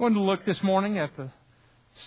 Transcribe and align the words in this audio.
Wanted 0.00 0.14
to 0.14 0.22
look 0.22 0.46
this 0.46 0.62
morning 0.62 0.98
at 0.98 1.14
the 1.18 1.28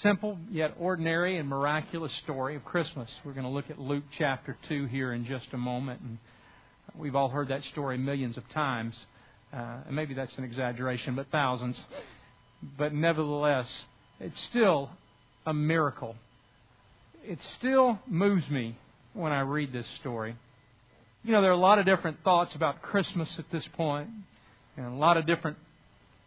simple 0.02 0.40
yet 0.50 0.74
ordinary 0.80 1.38
and 1.38 1.48
miraculous 1.48 2.12
story 2.24 2.56
of 2.56 2.66
Christmas. 2.66 3.08
We're 3.24 3.34
going 3.34 3.46
to 3.46 3.52
look 3.52 3.70
at 3.70 3.78
Luke 3.78 4.06
chapter 4.18 4.58
2 4.68 4.88
here 4.88 5.14
in 5.14 5.28
just 5.28 5.46
a 5.54 5.60
moment. 5.60 6.02
And 6.02 6.18
we've 6.98 7.16
all 7.16 7.30
heard 7.30 7.50
that 7.50 7.62
story 7.72 8.00
millions 8.00 8.36
of 8.36 8.50
times. 8.50 8.96
Uh, 9.56 9.82
and 9.86 9.96
maybe 9.96 10.16
that's 10.16 10.36
an 10.40 10.44
exaggeration, 10.44 11.16
but 11.16 11.28
thousands. 11.32 11.76
But 12.80 12.96
nevertheless, 12.96 13.68
it's 14.20 14.42
still 14.50 14.90
a 15.46 15.54
miracle. 15.54 16.16
It 17.24 17.38
still 17.60 18.00
moves 18.08 18.50
me 18.50 18.76
when 19.14 19.32
I 19.32 19.42
read 19.42 19.72
this 19.72 19.86
story. 20.00 20.36
You 21.24 21.32
know, 21.32 21.44
there 21.44 21.52
are 21.52 21.54
a 21.54 21.58
lot 21.58 21.78
of 21.78 21.86
different 21.86 22.24
thoughts 22.24 22.56
about 22.56 22.82
Christmas 22.82 23.30
at 23.38 23.46
this 23.52 23.66
point, 23.78 24.10
and 24.78 24.88
a 24.88 24.98
lot 24.98 25.18
of 25.18 25.28
different 25.28 25.58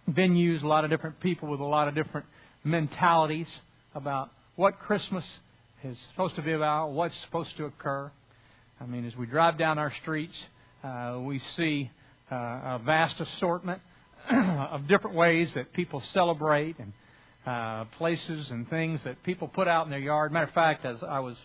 venues, 0.08 0.62
a 0.62 0.66
lot 0.66 0.84
of 0.84 0.90
different 0.90 1.20
people 1.20 1.48
with 1.48 1.60
a 1.60 1.64
lot 1.64 1.88
of 1.88 1.94
different 1.94 2.26
mentalities 2.64 3.48
about 3.94 4.30
what 4.56 4.78
Christmas 4.78 5.24
is 5.84 5.96
supposed 6.10 6.36
to 6.36 6.42
be 6.42 6.52
about, 6.52 6.90
what's 6.90 7.14
supposed 7.24 7.56
to 7.56 7.64
occur. 7.64 8.10
I 8.80 8.86
mean, 8.86 9.06
as 9.06 9.16
we 9.16 9.26
drive 9.26 9.58
down 9.58 9.78
our 9.78 9.92
streets, 10.02 10.34
uh, 10.84 11.18
we 11.22 11.40
see 11.56 11.90
uh, 12.30 12.34
a 12.34 12.80
vast 12.84 13.20
assortment 13.20 13.80
of 14.30 14.88
different 14.88 15.16
ways 15.16 15.48
that 15.54 15.72
people 15.72 16.02
celebrate 16.12 16.76
and 16.78 16.92
uh, 17.46 17.84
places 17.96 18.48
and 18.50 18.68
things 18.68 19.00
that 19.04 19.22
people 19.22 19.48
put 19.48 19.68
out 19.68 19.84
in 19.84 19.90
their 19.90 20.00
yard. 20.00 20.32
Matter 20.32 20.46
of 20.46 20.52
fact, 20.52 20.84
as 20.84 20.96
I 21.02 21.20
was 21.20 21.36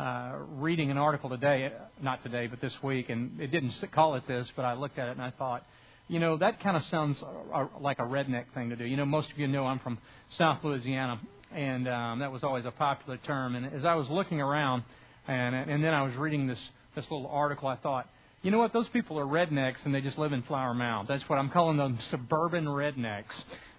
uh, 0.00 0.38
reading 0.56 0.90
an 0.90 0.96
article 0.96 1.28
today, 1.28 1.70
not 2.00 2.22
today, 2.22 2.46
but 2.46 2.60
this 2.60 2.72
week, 2.82 3.10
and 3.10 3.38
it 3.40 3.48
didn't 3.48 3.74
call 3.94 4.14
it 4.14 4.26
this, 4.26 4.48
but 4.56 4.64
I 4.64 4.72
looked 4.74 4.98
at 4.98 5.08
it 5.08 5.12
and 5.12 5.22
I 5.22 5.30
thought, 5.30 5.64
you 6.08 6.18
know, 6.18 6.36
that 6.36 6.62
kind 6.62 6.76
of 6.76 6.84
sounds 6.84 7.18
uh, 7.22 7.66
like 7.80 7.98
a 7.98 8.02
redneck 8.02 8.44
thing 8.54 8.70
to 8.70 8.76
do. 8.76 8.84
You 8.84 8.96
know, 8.96 9.06
most 9.06 9.30
of 9.30 9.38
you 9.38 9.46
know 9.46 9.66
I'm 9.66 9.78
from 9.78 9.98
South 10.36 10.58
Louisiana, 10.62 11.20
and 11.54 11.88
um, 11.88 12.18
that 12.18 12.32
was 12.32 12.42
always 12.42 12.64
a 12.64 12.70
popular 12.70 13.18
term. 13.26 13.54
And 13.54 13.72
as 13.74 13.84
I 13.84 13.94
was 13.94 14.08
looking 14.08 14.40
around, 14.40 14.82
and 15.26 15.54
and 15.54 15.82
then 15.82 15.94
I 15.94 16.02
was 16.02 16.14
reading 16.16 16.46
this 16.46 16.58
this 16.94 17.04
little 17.10 17.28
article, 17.28 17.68
I 17.68 17.76
thought, 17.76 18.08
you 18.42 18.50
know 18.50 18.58
what? 18.58 18.72
Those 18.72 18.88
people 18.88 19.18
are 19.18 19.24
rednecks, 19.24 19.76
and 19.84 19.94
they 19.94 20.00
just 20.00 20.18
live 20.18 20.32
in 20.32 20.42
Flower 20.42 20.74
Mound. 20.74 21.08
That's 21.08 21.22
what 21.28 21.38
I'm 21.38 21.50
calling 21.50 21.76
them, 21.76 21.98
suburban 22.10 22.66
rednecks. 22.66 23.24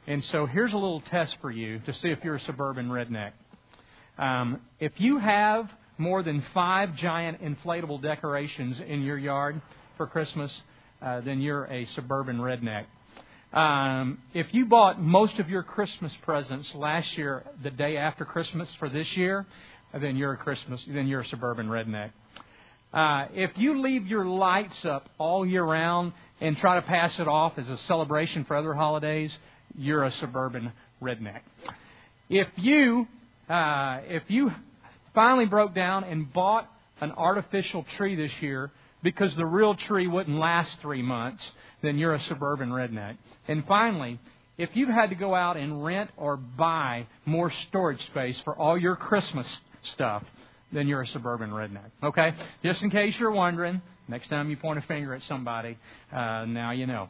And 0.07 0.23
so 0.31 0.45
here's 0.45 0.73
a 0.73 0.77
little 0.77 1.01
test 1.11 1.37
for 1.41 1.51
you 1.51 1.79
to 1.79 1.93
see 1.93 2.09
if 2.09 2.19
you're 2.23 2.35
a 2.35 2.41
suburban 2.41 2.89
redneck. 2.89 3.31
Um, 4.17 4.61
if 4.79 4.91
you 4.97 5.17
have 5.17 5.69
more 5.97 6.23
than 6.23 6.43
five 6.53 6.95
giant 6.97 7.41
inflatable 7.41 8.01
decorations 8.01 8.77
in 8.85 9.01
your 9.01 9.17
yard 9.17 9.61
for 9.97 10.07
Christmas, 10.07 10.51
uh, 11.03 11.21
then 11.21 11.41
you're 11.41 11.65
a 11.65 11.85
suburban 11.95 12.37
redneck. 12.37 12.85
Um, 13.53 14.19
if 14.33 14.47
you 14.51 14.65
bought 14.65 14.99
most 14.99 15.37
of 15.37 15.49
your 15.49 15.61
Christmas 15.61 16.11
presents 16.23 16.73
last 16.73 17.17
year, 17.17 17.43
the 17.61 17.69
day 17.69 17.97
after 17.97 18.25
Christmas 18.25 18.67
for 18.79 18.89
this 18.89 19.07
year, 19.15 19.45
then 19.93 20.15
you're 20.15 20.33
a 20.33 20.37
Christmas, 20.37 20.81
then 20.87 21.07
you're 21.07 21.21
a 21.21 21.27
suburban 21.27 21.67
redneck. 21.67 22.11
Uh, 22.93 23.25
if 23.33 23.51
you 23.55 23.81
leave 23.81 24.07
your 24.07 24.25
lights 24.25 24.85
up 24.85 25.09
all 25.17 25.45
year 25.45 25.63
round 25.63 26.13
and 26.41 26.57
try 26.57 26.75
to 26.75 26.81
pass 26.81 27.11
it 27.19 27.27
off 27.27 27.53
as 27.57 27.67
a 27.67 27.77
celebration 27.87 28.45
for 28.45 28.55
other 28.55 28.73
holidays, 28.73 29.35
you're 29.75 30.03
a 30.03 30.11
suburban 30.19 30.71
redneck. 31.01 31.41
If 32.29 32.47
you 32.57 33.07
uh, 33.49 33.99
if 34.05 34.23
you 34.29 34.51
finally 35.13 35.45
broke 35.45 35.75
down 35.75 36.03
and 36.05 36.31
bought 36.31 36.69
an 37.01 37.11
artificial 37.11 37.85
tree 37.97 38.15
this 38.15 38.31
year 38.41 38.71
because 39.03 39.35
the 39.35 39.45
real 39.45 39.75
tree 39.75 40.07
wouldn't 40.07 40.37
last 40.37 40.71
three 40.81 41.01
months, 41.01 41.43
then 41.81 41.97
you're 41.97 42.13
a 42.13 42.21
suburban 42.23 42.69
redneck. 42.69 43.17
And 43.47 43.65
finally, 43.67 44.19
if 44.57 44.69
you've 44.73 44.89
had 44.89 45.09
to 45.09 45.15
go 45.15 45.35
out 45.35 45.57
and 45.57 45.83
rent 45.83 46.09
or 46.15 46.37
buy 46.37 47.07
more 47.25 47.51
storage 47.67 48.03
space 48.07 48.39
for 48.43 48.55
all 48.55 48.77
your 48.77 48.95
Christmas 48.95 49.47
stuff, 49.93 50.23
then 50.71 50.87
you're 50.87 51.01
a 51.01 51.07
suburban 51.07 51.51
redneck. 51.51 51.91
Okay? 52.01 52.33
Just 52.63 52.81
in 52.81 52.89
case 52.89 53.13
you're 53.19 53.31
wondering, 53.31 53.81
next 54.07 54.29
time 54.29 54.49
you 54.49 54.57
point 54.57 54.79
a 54.79 54.81
finger 54.83 55.13
at 55.13 55.21
somebody, 55.23 55.77
uh, 56.11 56.45
now 56.45 56.71
you 56.71 56.87
know. 56.87 57.09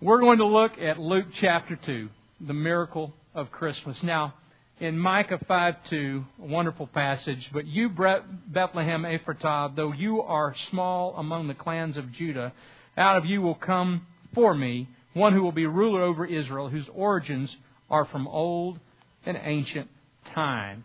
We're 0.00 0.20
going 0.20 0.38
to 0.38 0.46
look 0.46 0.78
at 0.78 0.98
Luke 0.98 1.26
chapter 1.40 1.76
2, 1.84 2.08
the 2.46 2.54
miracle 2.54 3.14
of 3.34 3.50
Christmas. 3.50 3.96
Now, 4.02 4.34
in 4.78 4.98
Micah 4.98 5.38
5:2, 5.48 6.24
a 6.42 6.46
wonderful 6.46 6.86
passage. 6.86 7.48
But 7.52 7.66
you, 7.66 7.88
Bethlehem 7.88 9.04
Ephratah, 9.04 9.74
though 9.74 9.92
you 9.92 10.22
are 10.22 10.54
small 10.70 11.16
among 11.16 11.48
the 11.48 11.54
clans 11.54 11.96
of 11.96 12.12
Judah, 12.12 12.52
out 12.96 13.16
of 13.16 13.24
you 13.24 13.40
will 13.40 13.54
come 13.54 14.06
for 14.34 14.54
me 14.54 14.88
one 15.14 15.32
who 15.32 15.42
will 15.42 15.52
be 15.52 15.66
ruler 15.66 16.02
over 16.02 16.26
Israel, 16.26 16.68
whose 16.68 16.88
origins 16.94 17.56
are 17.88 18.04
from 18.04 18.28
old 18.28 18.78
and 19.24 19.38
ancient 19.42 19.88
times. 20.34 20.84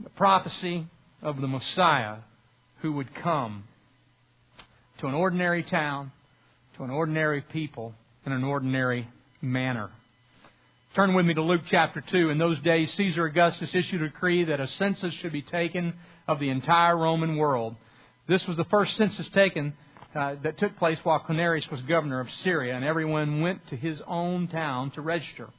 The 0.00 0.10
prophecy 0.10 0.86
of 1.20 1.40
the 1.40 1.48
Messiah 1.48 2.18
who 2.82 2.92
would 2.92 3.12
come 3.14 3.64
to 4.98 5.08
an 5.08 5.14
ordinary 5.14 5.64
town, 5.64 6.12
to 6.76 6.84
an 6.84 6.90
ordinary 6.90 7.40
people, 7.40 7.94
in 8.24 8.32
an 8.32 8.44
ordinary 8.44 9.08
manner. 9.42 9.90
Turn 10.96 11.12
with 11.12 11.26
me 11.26 11.34
to 11.34 11.42
Luke 11.42 11.60
chapter 11.70 12.00
2. 12.00 12.30
In 12.30 12.38
those 12.38 12.58
days, 12.60 12.90
Caesar 12.96 13.26
Augustus 13.26 13.68
issued 13.74 14.00
a 14.00 14.08
decree 14.08 14.44
that 14.44 14.60
a 14.60 14.66
census 14.66 15.12
should 15.12 15.30
be 15.30 15.42
taken 15.42 15.92
of 16.26 16.40
the 16.40 16.48
entire 16.48 16.96
Roman 16.96 17.36
world. 17.36 17.76
This 18.26 18.42
was 18.46 18.56
the 18.56 18.64
first 18.64 18.96
census 18.96 19.28
taken 19.34 19.74
uh, 20.14 20.36
that 20.42 20.56
took 20.56 20.74
place 20.78 20.98
while 21.02 21.20
Quirinius 21.20 21.70
was 21.70 21.82
governor 21.82 22.20
of 22.20 22.28
Syria, 22.42 22.74
and 22.74 22.82
everyone 22.82 23.42
went 23.42 23.66
to 23.68 23.76
his 23.76 24.00
own 24.06 24.48
town 24.48 24.90
to 24.92 25.02
register. 25.02 25.50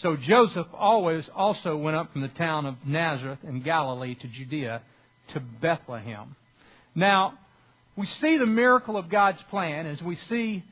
So 0.00 0.16
Joseph 0.16 0.68
always 0.72 1.28
also 1.36 1.76
went 1.76 1.98
up 1.98 2.10
from 2.14 2.22
the 2.22 2.28
town 2.28 2.64
of 2.64 2.76
Nazareth 2.86 3.40
in 3.42 3.60
Galilee 3.60 4.14
to 4.14 4.28
Judea 4.28 4.80
to 5.34 5.40
Bethlehem. 5.40 6.36
Now, 6.94 7.34
we 7.96 8.06
see 8.22 8.38
the 8.38 8.46
miracle 8.46 8.96
of 8.96 9.10
God's 9.10 9.42
plan 9.50 9.84
as 9.84 10.00
we 10.00 10.16
see 10.30 10.64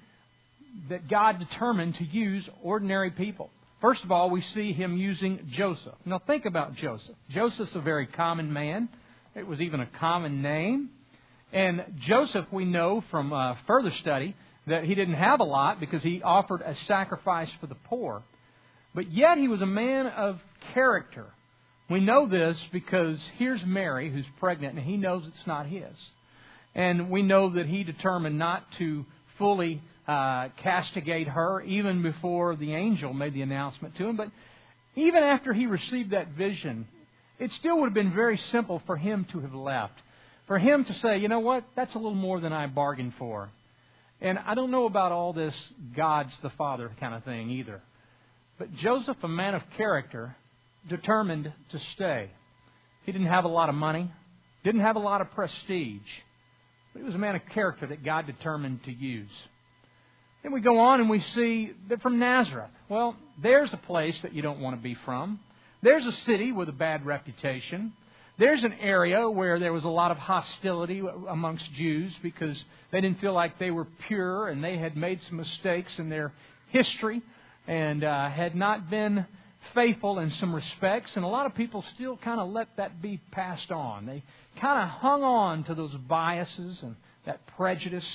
that 0.88 1.08
God 1.08 1.38
determined 1.38 1.96
to 1.96 2.04
use 2.04 2.48
ordinary 2.62 3.10
people. 3.10 3.50
First 3.80 4.02
of 4.02 4.10
all, 4.10 4.30
we 4.30 4.42
see 4.54 4.72
him 4.72 4.96
using 4.96 5.50
Joseph. 5.52 5.94
Now, 6.04 6.20
think 6.26 6.46
about 6.46 6.74
Joseph. 6.74 7.14
Joseph's 7.30 7.74
a 7.76 7.80
very 7.80 8.06
common 8.06 8.52
man, 8.52 8.88
it 9.34 9.46
was 9.46 9.60
even 9.60 9.80
a 9.80 9.88
common 10.00 10.42
name. 10.42 10.90
And 11.52 11.82
Joseph, 12.06 12.46
we 12.52 12.64
know 12.64 13.02
from 13.10 13.32
uh, 13.32 13.54
further 13.66 13.92
study 14.00 14.34
that 14.66 14.84
he 14.84 14.94
didn't 14.94 15.14
have 15.14 15.40
a 15.40 15.44
lot 15.44 15.80
because 15.80 16.02
he 16.02 16.22
offered 16.22 16.60
a 16.60 16.74
sacrifice 16.86 17.48
for 17.60 17.68
the 17.68 17.74
poor. 17.74 18.22
But 18.94 19.12
yet, 19.12 19.38
he 19.38 19.48
was 19.48 19.62
a 19.62 19.66
man 19.66 20.06
of 20.06 20.40
character. 20.74 21.26
We 21.88 22.00
know 22.00 22.28
this 22.28 22.58
because 22.72 23.18
here's 23.38 23.64
Mary, 23.64 24.10
who's 24.12 24.26
pregnant, 24.40 24.76
and 24.76 24.84
he 24.84 24.96
knows 24.96 25.22
it's 25.26 25.46
not 25.46 25.66
his. 25.66 25.96
And 26.74 27.10
we 27.10 27.22
know 27.22 27.54
that 27.54 27.66
he 27.66 27.84
determined 27.84 28.38
not 28.38 28.64
to 28.78 29.06
fully 29.38 29.82
uh, 30.08 30.48
castigate 30.62 31.28
her 31.28 31.60
even 31.62 32.02
before 32.02 32.56
the 32.56 32.74
angel 32.74 33.12
made 33.12 33.34
the 33.34 33.42
announcement 33.42 33.94
to 33.96 34.06
him. 34.06 34.16
But 34.16 34.30
even 34.96 35.22
after 35.22 35.52
he 35.52 35.66
received 35.66 36.12
that 36.12 36.28
vision, 36.28 36.88
it 37.38 37.50
still 37.60 37.78
would 37.78 37.86
have 37.86 37.94
been 37.94 38.14
very 38.14 38.40
simple 38.50 38.82
for 38.86 38.96
him 38.96 39.26
to 39.32 39.40
have 39.40 39.54
left. 39.54 39.94
For 40.46 40.58
him 40.58 40.84
to 40.86 40.94
say, 40.94 41.18
you 41.18 41.28
know 41.28 41.40
what, 41.40 41.64
that's 41.76 41.94
a 41.94 41.98
little 41.98 42.14
more 42.14 42.40
than 42.40 42.54
I 42.54 42.66
bargained 42.66 43.12
for. 43.18 43.50
And 44.20 44.38
I 44.38 44.54
don't 44.54 44.70
know 44.70 44.86
about 44.86 45.12
all 45.12 45.32
this 45.32 45.54
God's 45.94 46.32
the 46.42 46.50
Father 46.50 46.90
kind 46.98 47.14
of 47.14 47.22
thing 47.24 47.50
either. 47.50 47.82
But 48.58 48.74
Joseph, 48.76 49.18
a 49.22 49.28
man 49.28 49.54
of 49.54 49.62
character, 49.76 50.34
determined 50.88 51.52
to 51.70 51.78
stay. 51.94 52.30
He 53.04 53.12
didn't 53.12 53.28
have 53.28 53.44
a 53.44 53.48
lot 53.48 53.68
of 53.68 53.74
money, 53.74 54.10
didn't 54.64 54.80
have 54.80 54.96
a 54.96 55.00
lot 55.00 55.20
of 55.20 55.30
prestige, 55.32 56.00
but 56.92 57.00
he 57.00 57.04
was 57.04 57.14
a 57.14 57.18
man 57.18 57.36
of 57.36 57.42
character 57.54 57.86
that 57.86 58.02
God 58.02 58.26
determined 58.26 58.82
to 58.84 58.92
use. 58.92 59.30
Then 60.42 60.52
we 60.52 60.60
go 60.60 60.78
on 60.78 61.00
and 61.00 61.10
we 61.10 61.20
see 61.34 61.72
that 61.88 62.00
from 62.00 62.18
Nazareth. 62.18 62.70
Well, 62.88 63.16
there's 63.42 63.72
a 63.72 63.76
place 63.76 64.16
that 64.22 64.32
you 64.34 64.42
don't 64.42 64.60
want 64.60 64.76
to 64.76 64.82
be 64.82 64.94
from. 65.04 65.40
There's 65.82 66.06
a 66.06 66.12
city 66.26 66.52
with 66.52 66.68
a 66.68 66.72
bad 66.72 67.04
reputation. 67.04 67.92
There's 68.38 68.62
an 68.62 68.74
area 68.74 69.28
where 69.28 69.58
there 69.58 69.72
was 69.72 69.84
a 69.84 69.88
lot 69.88 70.12
of 70.12 70.18
hostility 70.18 71.02
amongst 71.28 71.72
Jews 71.72 72.12
because 72.22 72.56
they 72.92 73.00
didn't 73.00 73.20
feel 73.20 73.32
like 73.32 73.58
they 73.58 73.72
were 73.72 73.86
pure 74.06 74.48
and 74.48 74.62
they 74.62 74.78
had 74.78 74.96
made 74.96 75.20
some 75.28 75.38
mistakes 75.38 75.92
in 75.98 76.08
their 76.08 76.32
history 76.68 77.20
and 77.66 78.04
uh, 78.04 78.30
had 78.30 78.54
not 78.54 78.88
been 78.90 79.26
faithful 79.74 80.20
in 80.20 80.30
some 80.32 80.54
respects. 80.54 81.10
And 81.16 81.24
a 81.24 81.28
lot 81.28 81.46
of 81.46 81.54
people 81.56 81.84
still 81.94 82.16
kind 82.16 82.40
of 82.40 82.50
let 82.50 82.76
that 82.76 83.02
be 83.02 83.20
passed 83.32 83.72
on. 83.72 84.06
They 84.06 84.22
kind 84.60 84.82
of 84.82 84.88
hung 84.88 85.24
on 85.24 85.64
to 85.64 85.74
those 85.74 85.94
biases 85.94 86.80
and 86.82 86.94
that 87.26 87.44
prejudice 87.56 88.06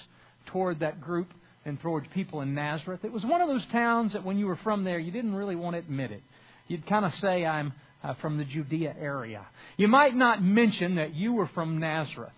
toward 0.47 0.79
that 0.79 1.01
group 1.01 1.33
and 1.65 1.79
towards 1.81 2.07
people 2.13 2.41
in 2.41 2.53
Nazareth. 2.53 3.01
It 3.03 3.11
was 3.11 3.23
one 3.23 3.41
of 3.41 3.47
those 3.47 3.65
towns 3.71 4.13
that 4.13 4.23
when 4.23 4.37
you 4.37 4.47
were 4.47 4.59
from 4.63 4.83
there, 4.83 4.99
you 4.99 5.11
didn't 5.11 5.35
really 5.35 5.55
want 5.55 5.75
to 5.75 5.79
admit 5.79 6.11
it. 6.11 6.21
You'd 6.67 6.87
kind 6.87 7.05
of 7.05 7.13
say, 7.15 7.45
I'm 7.45 7.73
uh, 8.03 8.15
from 8.15 8.37
the 8.37 8.43
Judea 8.43 8.95
area. 8.99 9.45
You 9.77 9.87
might 9.87 10.15
not 10.15 10.43
mention 10.43 10.95
that 10.95 11.15
you 11.15 11.33
were 11.33 11.47
from 11.47 11.79
Nazareth, 11.79 12.33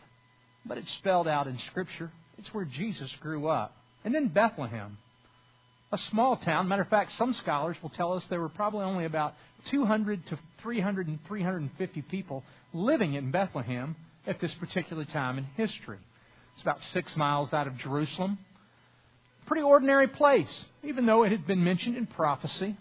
but 0.65 0.77
it's 0.77 0.91
spelled 0.99 1.27
out 1.27 1.47
in 1.47 1.59
Scripture. 1.71 2.11
It's 2.37 2.53
where 2.53 2.65
Jesus 2.65 3.09
grew 3.21 3.47
up. 3.47 3.75
And 4.03 4.13
then 4.13 4.27
Bethlehem, 4.27 4.97
a 5.91 5.97
small 6.11 6.37
town. 6.37 6.67
Matter 6.67 6.83
of 6.83 6.89
fact, 6.89 7.13
some 7.17 7.33
scholars 7.41 7.77
will 7.81 7.89
tell 7.89 8.13
us 8.13 8.23
there 8.29 8.41
were 8.41 8.49
probably 8.49 8.83
only 8.83 9.05
about 9.05 9.33
200 9.71 10.27
to 10.27 10.39
300 10.61 11.07
and 11.07 11.19
350 11.27 12.01
people 12.03 12.43
living 12.73 13.15
in 13.15 13.31
Bethlehem 13.31 13.95
at 14.27 14.39
this 14.39 14.51
particular 14.59 15.05
time 15.05 15.37
in 15.37 15.45
history. 15.55 15.99
It's 16.53 16.61
about 16.61 16.79
six 16.93 17.11
miles 17.15 17.53
out 17.53 17.67
of 17.67 17.77
Jerusalem. 17.77 18.37
Pretty 19.45 19.63
ordinary 19.63 20.07
place, 20.07 20.49
even 20.83 21.05
though 21.05 21.23
it 21.23 21.31
had 21.31 21.45
been 21.45 21.63
mentioned 21.63 21.97
in 21.97 22.07
prophecy. 22.07 22.77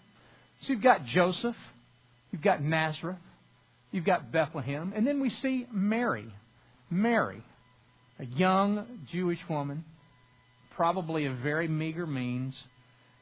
So 0.61 0.73
you've 0.73 0.81
got 0.81 1.05
Joseph, 1.05 1.55
you've 2.31 2.41
got 2.41 2.63
Nazareth, 2.63 3.17
you've 3.91 4.05
got 4.05 4.31
Bethlehem, 4.31 4.93
and 4.95 5.05
then 5.05 5.19
we 5.19 5.29
see 5.41 5.67
Mary. 5.71 6.33
Mary, 6.89 7.43
a 8.19 8.25
young 8.25 8.85
Jewish 9.11 9.39
woman, 9.49 9.83
probably 10.75 11.25
of 11.25 11.37
very 11.37 11.67
meager 11.67 12.05
means. 12.05 12.55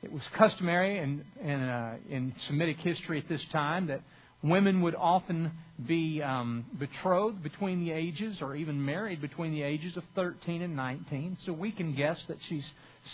It 0.01 0.11
was 0.11 0.21
customary 0.37 0.97
in, 0.99 1.23
in, 1.41 1.61
uh, 1.61 1.97
in 2.09 2.33
Semitic 2.47 2.77
history 2.77 3.19
at 3.19 3.29
this 3.29 3.41
time 3.51 3.87
that 3.87 4.01
women 4.43 4.81
would 4.81 4.95
often 4.95 5.51
be 5.87 6.21
um, 6.21 6.65
betrothed 6.79 7.43
between 7.43 7.83
the 7.83 7.91
ages 7.91 8.37
or 8.41 8.55
even 8.55 8.83
married 8.83 9.21
between 9.21 9.51
the 9.51 9.63
ages 9.63 9.97
of 9.97 10.03
13 10.15 10.61
and 10.61 10.75
19. 10.75 11.37
So 11.45 11.53
we 11.53 11.71
can 11.71 11.95
guess 11.95 12.19
that 12.27 12.37
she's 12.49 12.65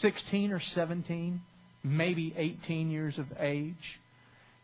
16 0.02 0.52
or 0.52 0.62
17, 0.76 1.42
maybe 1.84 2.34
18 2.38 2.90
years 2.90 3.18
of 3.18 3.26
age. 3.40 3.76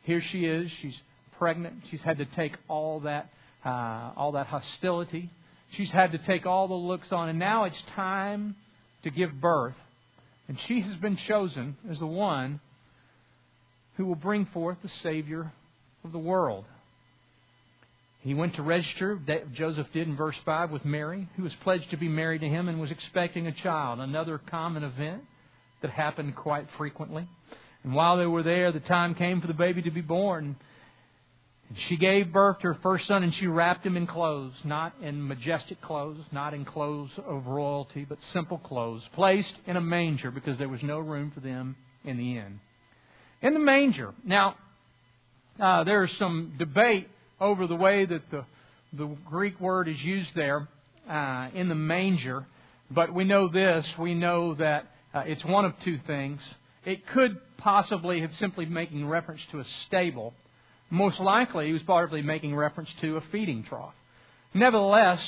Here 0.04 0.22
she 0.32 0.46
is. 0.46 0.70
She's 0.82 0.98
pregnant. 1.38 1.76
She's 1.90 2.02
had 2.02 2.18
to 2.20 2.26
take 2.26 2.54
all 2.68 3.02
that, 3.02 3.30
uh, 3.66 4.12
all 4.16 4.34
that 4.34 4.48
hostility. 4.48 5.30
She's 5.72 5.92
had 5.92 6.12
to 6.12 6.18
take 6.20 6.46
all 6.46 6.68
the 6.68 6.74
looks 6.74 7.12
on, 7.12 7.30
and 7.30 7.40
now 7.40 7.66
it's 7.66 7.82
time 7.96 8.56
to 9.04 9.10
give 9.10 9.42
birth. 9.42 9.76
And 10.48 10.58
she 10.68 10.82
has 10.82 10.96
been 10.98 11.18
chosen 11.28 11.76
as 11.90 12.00
the 12.00 12.06
one 12.06 12.60
who 13.98 14.06
will 14.06 14.16
bring 14.16 14.46
forth 14.48 14.78
the 14.84 14.92
Savior 15.02 15.52
of 16.04 16.12
the 16.12 16.20
world. 16.20 16.66
He 18.26 18.34
went 18.34 18.56
to 18.56 18.64
register, 18.64 19.20
that 19.28 19.54
Joseph 19.54 19.86
did 19.94 20.08
in 20.08 20.16
verse 20.16 20.36
5, 20.46 20.72
with 20.72 20.84
Mary, 20.84 21.30
who 21.36 21.44
was 21.44 21.54
pledged 21.64 21.92
to 21.92 21.98
be 21.98 22.08
married 22.08 22.42
to 22.42 22.48
him 22.48 22.68
and 22.68 22.82
was 22.82 22.90
expecting 22.90 23.46
a 23.46 23.52
child, 23.52 24.00
another 24.00 24.40
common 24.40 24.84
event 24.84 25.22
that 25.84 25.92
happened 25.92 26.36
quite 26.36 26.66
frequently. 26.76 27.28
And 27.84 27.94
while 27.94 28.18
they 28.18 28.26
were 28.26 28.42
there, 28.42 28.72
the 28.72 28.80
time 28.80 29.14
came 29.14 29.42
for 29.42 29.48
the 29.48 29.54
baby 29.54 29.84
to 29.84 29.92
be 29.92 30.02
born. 30.02 30.56
And 31.70 31.78
she 31.88 31.98
gave 31.98 32.34
birth 32.34 32.58
to 32.62 32.70
her 32.70 32.80
first 32.82 33.06
son, 33.06 33.22
and 33.22 33.32
she 33.36 33.46
wrapped 33.46 33.86
him 33.86 33.96
in 33.96 34.08
clothes, 34.08 34.56
not 34.64 34.94
in 35.04 35.28
majestic 35.28 35.80
clothes, 35.84 36.26
not 36.32 36.56
in 36.56 36.66
clothes 36.66 37.12
of 37.28 37.46
royalty, 37.46 38.08
but 38.10 38.18
simple 38.34 38.58
clothes, 38.58 39.04
placed 39.14 39.54
in 39.68 39.78
a 39.78 39.82
manger 39.82 40.32
because 40.32 40.58
there 40.58 40.68
was 40.68 40.82
no 40.82 40.98
room 40.98 41.32
for 41.32 41.42
them 41.42 41.76
in 42.04 42.18
the 42.18 42.38
inn. 42.40 42.60
In 43.44 43.54
the 43.54 43.60
manger. 43.60 44.16
Now, 44.24 44.56
uh, 45.60 45.84
there 45.84 46.04
is 46.04 46.12
some 46.18 46.56
debate 46.58 47.08
over 47.40 47.68
the 47.68 47.76
way 47.76 48.06
that 48.06 48.22
the, 48.32 48.46
the 48.94 49.08
Greek 49.26 49.60
word 49.60 49.88
is 49.88 50.02
used 50.02 50.30
there 50.36 50.68
uh, 51.10 51.50
in 51.54 51.70
the 51.70 51.76
manger, 51.76 52.46
but 52.92 53.14
we 53.14 53.24
know 53.24 53.48
this. 53.48 53.86
We 53.98 54.14
know 54.14 54.56
that 54.56 54.92
uh, 55.14 55.24
it's 55.26 55.44
one 55.46 55.66
of 55.66 55.74
two 55.84 56.00
things. 56.08 56.40
It 56.86 57.08
could 57.08 57.38
possibly 57.58 58.22
have 58.22 58.32
simply 58.40 58.66
making 58.66 59.08
reference 59.08 59.42
to 59.52 59.60
a 59.60 59.66
stable 59.88 60.34
most 60.90 61.20
likely, 61.20 61.68
he 61.68 61.74
was 61.74 61.82
probably 61.84 62.22
making 62.22 62.56
reference 62.56 62.90
to 63.02 63.18
a 63.18 63.22
feeding 63.32 63.64
trough. 63.64 63.94
Nevertheless, 64.54 65.20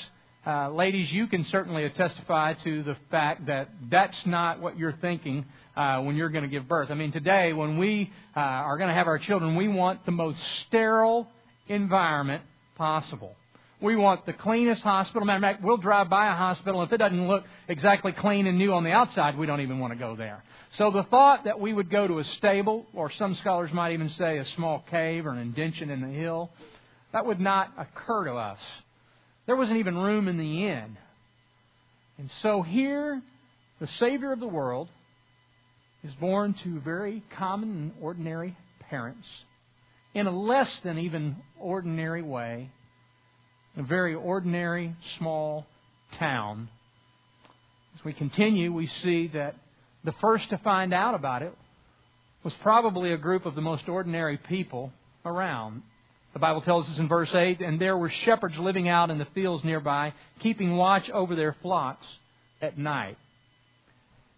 uh, 0.45 0.69
ladies, 0.69 1.11
you 1.11 1.27
can 1.27 1.45
certainly 1.45 1.89
testify 1.89 2.53
to 2.63 2.83
the 2.83 2.95
fact 3.11 3.47
that 3.47 3.69
that's 3.89 4.17
not 4.25 4.61
what 4.61 4.77
you're 4.77 4.97
thinking 5.01 5.45
uh, 5.75 6.01
when 6.01 6.15
you're 6.15 6.29
going 6.29 6.43
to 6.43 6.49
give 6.49 6.67
birth. 6.67 6.89
I 6.91 6.93
mean, 6.93 7.11
today, 7.11 7.53
when 7.53 7.77
we 7.77 8.11
uh, 8.35 8.39
are 8.39 8.77
going 8.77 8.87
to 8.89 8.93
have 8.93 9.07
our 9.07 9.19
children, 9.19 9.55
we 9.55 9.67
want 9.67 10.05
the 10.05 10.11
most 10.11 10.37
sterile 10.67 11.27
environment 11.69 12.43
possible. 12.75 13.35
We 13.79 13.95
want 13.95 14.25
the 14.25 14.33
cleanest 14.33 14.81
hospital. 14.81 15.25
Matter 15.25 15.37
of 15.37 15.41
fact, 15.53 15.63
we'll 15.63 15.77
drive 15.77 16.09
by 16.09 16.31
a 16.31 16.35
hospital. 16.35 16.81
If 16.81 16.91
it 16.91 16.97
doesn't 16.97 17.27
look 17.27 17.43
exactly 17.67 18.11
clean 18.11 18.47
and 18.47 18.57
new 18.57 18.73
on 18.73 18.83
the 18.83 18.91
outside, 18.91 19.37
we 19.37 19.45
don't 19.45 19.61
even 19.61 19.77
want 19.77 19.93
to 19.93 19.99
go 19.99 20.15
there. 20.15 20.43
So 20.77 20.89
the 20.89 21.03
thought 21.03 21.43
that 21.43 21.59
we 21.59 21.73
would 21.73 21.91
go 21.91 22.07
to 22.07 22.17
a 22.19 22.23
stable, 22.37 22.87
or 22.93 23.11
some 23.11 23.35
scholars 23.35 23.71
might 23.71 23.93
even 23.93 24.09
say 24.09 24.39
a 24.39 24.45
small 24.55 24.83
cave 24.89 25.27
or 25.27 25.31
an 25.31 25.37
indention 25.37 25.91
in 25.91 26.01
the 26.01 26.07
hill, 26.07 26.49
that 27.13 27.25
would 27.25 27.39
not 27.39 27.71
occur 27.77 28.25
to 28.25 28.33
us. 28.33 28.59
There 29.45 29.55
wasn't 29.55 29.77
even 29.77 29.95
room 29.95 30.27
in 30.27 30.37
the 30.37 30.67
inn. 30.67 30.97
And 32.17 32.31
so 32.41 32.63
here, 32.63 33.21
the 33.79 33.87
Savior 33.99 34.31
of 34.31 34.39
the 34.39 34.47
world 34.47 34.89
is 36.03 36.11
born 36.15 36.55
to 36.63 36.79
very 36.79 37.23
common 37.37 37.69
and 37.69 37.91
ordinary 38.01 38.57
parents 38.89 39.27
in 40.17 40.25
a 40.25 40.31
less 40.31 40.69
than 40.83 40.97
even 40.97 41.35
ordinary 41.59 42.23
way 42.23 42.71
a 43.77 43.83
very 43.83 44.15
ordinary 44.15 44.95
small 45.19 45.67
town. 46.17 46.67
As 47.95 48.03
we 48.03 48.13
continue, 48.13 48.73
we 48.73 48.89
see 49.03 49.27
that 49.33 49.55
the 50.03 50.13
first 50.19 50.49
to 50.49 50.57
find 50.57 50.93
out 50.93 51.13
about 51.13 51.43
it 51.43 51.53
was 52.43 52.53
probably 52.63 53.13
a 53.13 53.17
group 53.17 53.45
of 53.45 53.53
the 53.53 53.61
most 53.61 53.87
ordinary 53.87 54.37
people 54.37 54.91
around. 55.23 55.83
The 56.33 56.39
Bible 56.39 56.61
tells 56.61 56.87
us 56.87 56.97
in 56.97 57.07
verse 57.07 57.29
8, 57.33 57.61
and 57.61 57.79
there 57.79 57.95
were 57.97 58.11
shepherds 58.25 58.55
living 58.57 58.89
out 58.89 59.11
in 59.11 59.19
the 59.19 59.27
fields 59.35 59.63
nearby, 59.63 60.13
keeping 60.41 60.75
watch 60.75 61.07
over 61.11 61.35
their 61.35 61.55
flocks 61.61 62.05
at 62.61 62.77
night. 62.79 63.17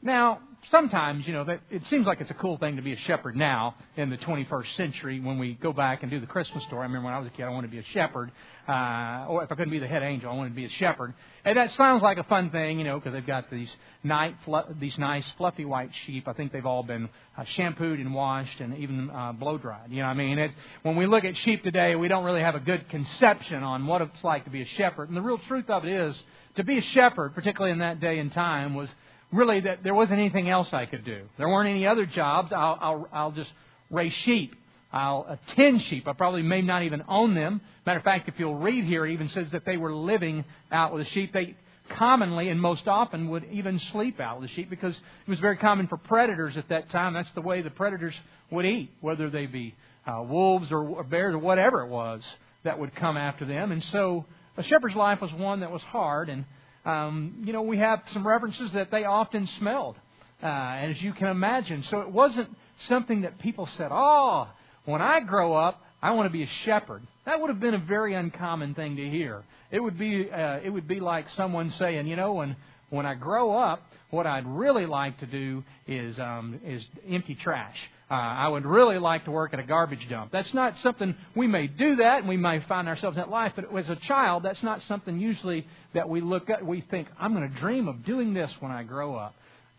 Now, 0.02 0.40
sometimes, 0.72 1.26
you 1.26 1.34
know, 1.34 1.44
that, 1.46 1.62
it 1.70 1.82
seems 1.90 2.06
like 2.06 2.22
it's 2.22 2.30
a 2.30 2.36
cool 2.36 2.58
thing 2.58 2.76
to 2.76 2.82
be 2.82 2.94
a 2.94 3.00
shepherd 3.00 3.36
now 3.36 3.76
in 3.96 4.10
the 4.10 4.18
21st 4.18 4.76
century 4.76 5.20
when 5.20 5.40
we 5.40 5.54
go 5.56 5.74
back 5.74 6.04
and 6.04 6.12
do 6.12 6.20
the 6.20 6.28
Christmas 6.28 6.64
story. 6.66 6.82
I 6.82 6.84
remember 6.84 7.06
when 7.06 7.14
I 7.14 7.20
was 7.20 7.28
a 7.28 7.32
kid, 7.32 7.44
I 7.44 7.50
wanted 7.50 7.68
to 7.68 7.72
be 7.72 7.80
a 7.80 7.94
shepherd. 7.94 8.32
Uh, 8.68 9.26
or 9.28 9.44
if 9.44 9.52
I 9.52 9.56
couldn't 9.56 9.72
be 9.72 9.80
the 9.80 9.88
head 9.88 10.04
angel, 10.04 10.30
I 10.30 10.36
wanted 10.36 10.50
to 10.50 10.56
be 10.56 10.66
a 10.66 10.70
shepherd. 10.70 11.14
And 11.44 11.58
that 11.58 11.72
sounds 11.72 12.04
like 12.04 12.18
a 12.18 12.24
fun 12.24 12.52
thing, 12.52 12.78
you 12.78 12.86
know, 12.86 13.00
because 13.00 13.14
they've 13.14 13.26
got 13.26 13.50
these, 13.50 13.70
night, 14.04 14.36
these 14.80 14.98
nice 14.98 15.26
fluffy 15.38 15.66
white 15.66 15.90
sheep. 16.06 16.28
I 16.28 16.34
think 16.34 16.52
they've 16.52 16.66
all 16.66 16.84
been 16.84 17.10
uh, 17.38 17.46
shampooed 17.56 18.00
and 18.00 18.14
washed 18.14 18.60
and 18.60 18.78
even 18.78 19.10
uh, 19.10 19.32
blow 19.32 19.58
dried. 19.58 19.90
You 19.90 19.98
know 19.98 20.04
what 20.04 20.12
I 20.12 20.14
mean? 20.16 20.38
It, 20.38 20.52
when 20.84 20.96
we 20.96 21.08
look 21.08 21.24
at 21.26 21.36
sheep 21.38 21.64
today, 21.64 21.96
we 21.96 22.08
don't 22.08 22.26
really 22.26 22.42
have 22.42 22.56
a 22.56 22.60
good 22.60 22.88
conception 22.90 23.64
on 23.64 23.88
what 23.88 24.02
it's 24.02 24.24
like 24.24 24.44
to 24.44 24.52
be 24.52 24.62
a 24.62 24.68
shepherd. 24.78 25.08
And 25.08 25.18
the 25.18 25.22
real 25.22 25.40
truth 25.48 25.70
of 25.70 25.86
it 25.86 25.92
is, 25.92 26.16
to 26.56 26.64
be 26.64 26.78
a 26.78 26.82
shepherd, 26.82 27.36
particularly 27.36 27.72
in 27.72 27.80
that 27.80 28.00
day 28.00 28.20
and 28.20 28.32
time, 28.34 28.74
was 28.74 28.90
really 29.32 29.62
that 29.62 29.84
there 29.84 29.94
wasn't 29.94 30.20
anything 30.20 30.50
else 30.50 30.68
I 30.72 30.86
could 30.86 31.06
do. 31.06 31.24
There 31.38 31.48
weren't 31.48 31.70
any 31.70 31.86
other 31.86 32.06
jobs. 32.06 32.52
I'll, 32.52 32.78
I'll, 32.82 33.10
I'll 33.12 33.32
just 33.32 33.52
raise 33.90 34.14
sheep. 34.26 34.56
I'll 34.92 35.40
attend 35.52 35.84
sheep. 35.84 36.08
I 36.08 36.14
probably 36.14 36.42
may 36.42 36.62
not 36.62 36.84
even 36.84 37.04
own 37.08 37.36
them. 37.36 37.62
Matter 37.86 38.00
of 38.00 38.04
fact, 38.04 38.28
if 38.28 38.36
you'll 38.38 38.56
read 38.56 38.86
here, 38.86 39.06
it 39.06 39.14
even 39.14 39.30
says 39.30 39.48
that 39.52 39.66
they 39.66 39.78
were 39.78 39.94
living 39.94 40.46
out 40.72 40.94
with 40.94 41.06
the 41.06 41.12
sheep. 41.12 41.32
They 41.32 41.56
commonly 41.96 42.50
and 42.50 42.60
most 42.60 42.88
often 42.88 43.30
would 43.30 43.46
even 43.52 43.80
sleep 43.92 44.20
out 44.20 44.40
with 44.40 44.50
the 44.50 44.56
sheep 44.56 44.70
because 44.70 44.96
it 44.96 45.30
was 45.30 45.40
very 45.40 45.58
common 45.58 45.88
for 45.88 45.98
predators 45.98 46.58
at 46.58 46.70
that 46.70 46.90
time. 46.92 47.14
That's 47.14 47.30
the 47.36 47.42
way 47.42 47.62
the 47.62 47.70
predators 47.70 48.14
would 48.52 48.66
eat, 48.66 48.92
whether 49.02 49.30
they 49.30 49.46
be 49.46 49.76
uh, 50.08 50.24
wolves 50.24 50.72
or 50.72 51.04
bears 51.04 51.36
or 51.36 51.40
whatever 51.40 51.82
it 51.82 51.90
was 51.90 52.22
that 52.64 52.80
would 52.80 52.96
come 52.96 53.18
after 53.18 53.46
them. 53.46 53.72
And 53.72 53.84
so 53.92 54.26
a 54.58 54.64
shepherd's 54.64 54.96
life 54.96 55.22
was 55.22 55.32
one 55.34 55.62
that 55.62 55.72
was 55.72 55.82
hard 55.84 56.30
and 56.30 56.46
um, 56.90 57.44
you 57.46 57.54
know, 57.54 57.62
we 57.62 57.78
have 57.78 58.02
some 58.14 58.26
references 58.28 58.72
that 58.74 58.90
they 58.92 59.04
often 59.04 59.48
smelled, 59.60 59.96
uh, 60.42 60.48
as 60.48 61.02
you 61.02 61.14
can 61.14 61.28
imagine. 61.28 61.84
So 61.90 62.02
it 62.02 62.12
wasn't 62.12 62.50
something 62.88 63.22
that 63.22 63.40
people 63.40 63.68
said, 63.78 63.90
oh, 63.92 64.48
when 64.86 65.02
I 65.02 65.20
grow 65.20 65.56
up, 65.56 65.82
I 66.02 66.12
want 66.12 66.28
to 66.28 66.34
be 66.34 66.44
a 66.44 66.50
shepherd. 66.66 67.04
That 67.26 67.40
would 67.40 67.50
have 67.50 67.60
been 67.60 67.74
a 67.74 67.86
very 67.86 68.16
uncommon 68.16 68.74
thing 68.74 68.96
to 68.96 69.10
hear. 69.10 69.44
It 69.72 69.80
would 69.80 70.00
be, 70.00 70.30
uh, 70.32 70.60
it 70.64 70.70
would 70.70 70.88
be 70.88 71.00
like 71.00 71.26
someone 71.38 71.74
saying, 71.78 72.08
you 72.08 72.16
know, 72.16 72.34
when 72.34 72.56
when 72.90 73.06
I 73.06 73.14
grow 73.14 73.56
up, 73.56 73.84
what 74.10 74.26
I'd 74.26 74.48
really 74.48 74.88
like 74.88 75.20
to 75.20 75.28
do 75.28 75.64
is 75.88 76.18
um, 76.18 76.60
is 76.66 76.84
empty 77.08 77.36
trash. 77.36 77.78
Uh, 78.12 78.16
I 78.16 78.48
would 78.48 78.66
really 78.66 78.98
like 78.98 79.26
to 79.26 79.32
work 79.32 79.54
at 79.54 79.60
a 79.60 79.64
garbage 79.64 80.08
dump. 80.10 80.32
That's 80.32 80.54
not 80.54 80.74
something 80.82 81.16
we 81.36 81.46
may 81.46 81.68
do 81.68 81.98
that, 81.98 82.20
and 82.20 82.28
we 82.28 82.38
may 82.38 82.60
find 82.62 82.88
ourselves 82.88 83.18
in 83.18 83.22
that 83.22 83.30
life. 83.30 83.54
But 83.56 83.66
as 83.78 83.88
a 83.90 83.98
child, 84.08 84.42
that's 84.42 84.64
not 84.64 84.82
something 84.88 85.20
usually 85.20 85.68
that 85.94 86.10
we 86.10 86.20
look 86.20 86.50
at. 86.50 86.66
We 86.66 86.82
think 86.82 87.08
I'm 87.20 87.36
going 87.36 87.48
to 87.48 87.60
dream 87.60 87.88
of 87.88 88.04
doing 88.06 88.34
this 88.34 88.52
when 88.62 88.72
I 88.72 88.82
grow 88.82 89.16
up, 89.16 89.36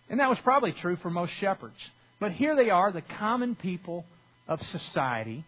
and 0.09 0.21
that 0.21 0.29
was 0.29 0.39
probably 0.45 0.71
true 0.73 0.97
for 1.03 1.11
most 1.11 1.33
shepherds. 1.41 1.75
But 2.21 2.33
here 2.33 2.55
they 2.55 2.71
are, 2.71 2.93
the 2.93 3.03
common 3.03 3.57
people 3.57 4.05
of 4.47 4.61
society, 4.71 5.45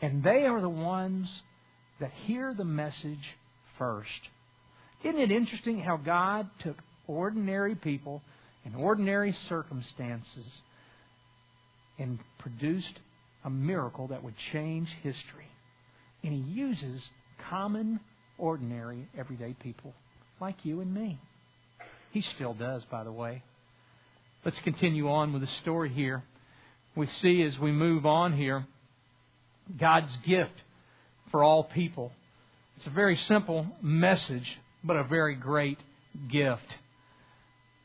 and 0.00 0.24
they 0.24 0.46
are 0.46 0.62
the 0.62 0.68
ones 0.70 1.28
that 2.00 2.12
hear 2.24 2.54
the 2.54 2.64
message 2.64 3.36
first. 3.78 4.08
Isn't 5.04 5.20
it 5.20 5.30
interesting 5.30 5.80
how 5.80 5.98
God 5.98 6.48
took 6.60 6.76
ordinary 7.06 7.74
people 7.74 8.22
in 8.64 8.74
ordinary 8.74 9.36
circumstances 9.50 10.46
and 11.98 12.18
produced 12.38 12.98
a 13.44 13.50
miracle 13.50 14.08
that 14.08 14.22
would 14.22 14.34
change 14.52 14.88
history? 15.02 15.48
And 16.22 16.32
He 16.32 16.52
uses 16.52 17.02
common, 17.50 18.00
ordinary, 18.38 19.08
everyday 19.18 19.54
people 19.54 19.94
like 20.40 20.64
you 20.64 20.80
and 20.80 20.92
me. 20.92 21.18
He 22.12 22.22
still 22.34 22.54
does, 22.54 22.84
by 22.90 23.04
the 23.04 23.12
way. 23.12 23.42
Let's 24.44 24.58
continue 24.62 25.10
on 25.10 25.32
with 25.32 25.42
the 25.42 25.48
story 25.62 25.88
here. 25.88 26.22
We 26.94 27.08
see 27.22 27.42
as 27.42 27.58
we 27.58 27.72
move 27.72 28.06
on 28.06 28.36
here 28.36 28.66
God's 29.78 30.14
gift 30.26 30.52
for 31.30 31.42
all 31.42 31.64
people. 31.64 32.12
It's 32.76 32.86
a 32.86 32.90
very 32.90 33.16
simple 33.26 33.66
message, 33.80 34.58
but 34.82 34.96
a 34.96 35.04
very 35.04 35.34
great 35.34 35.78
gift. 36.30 36.66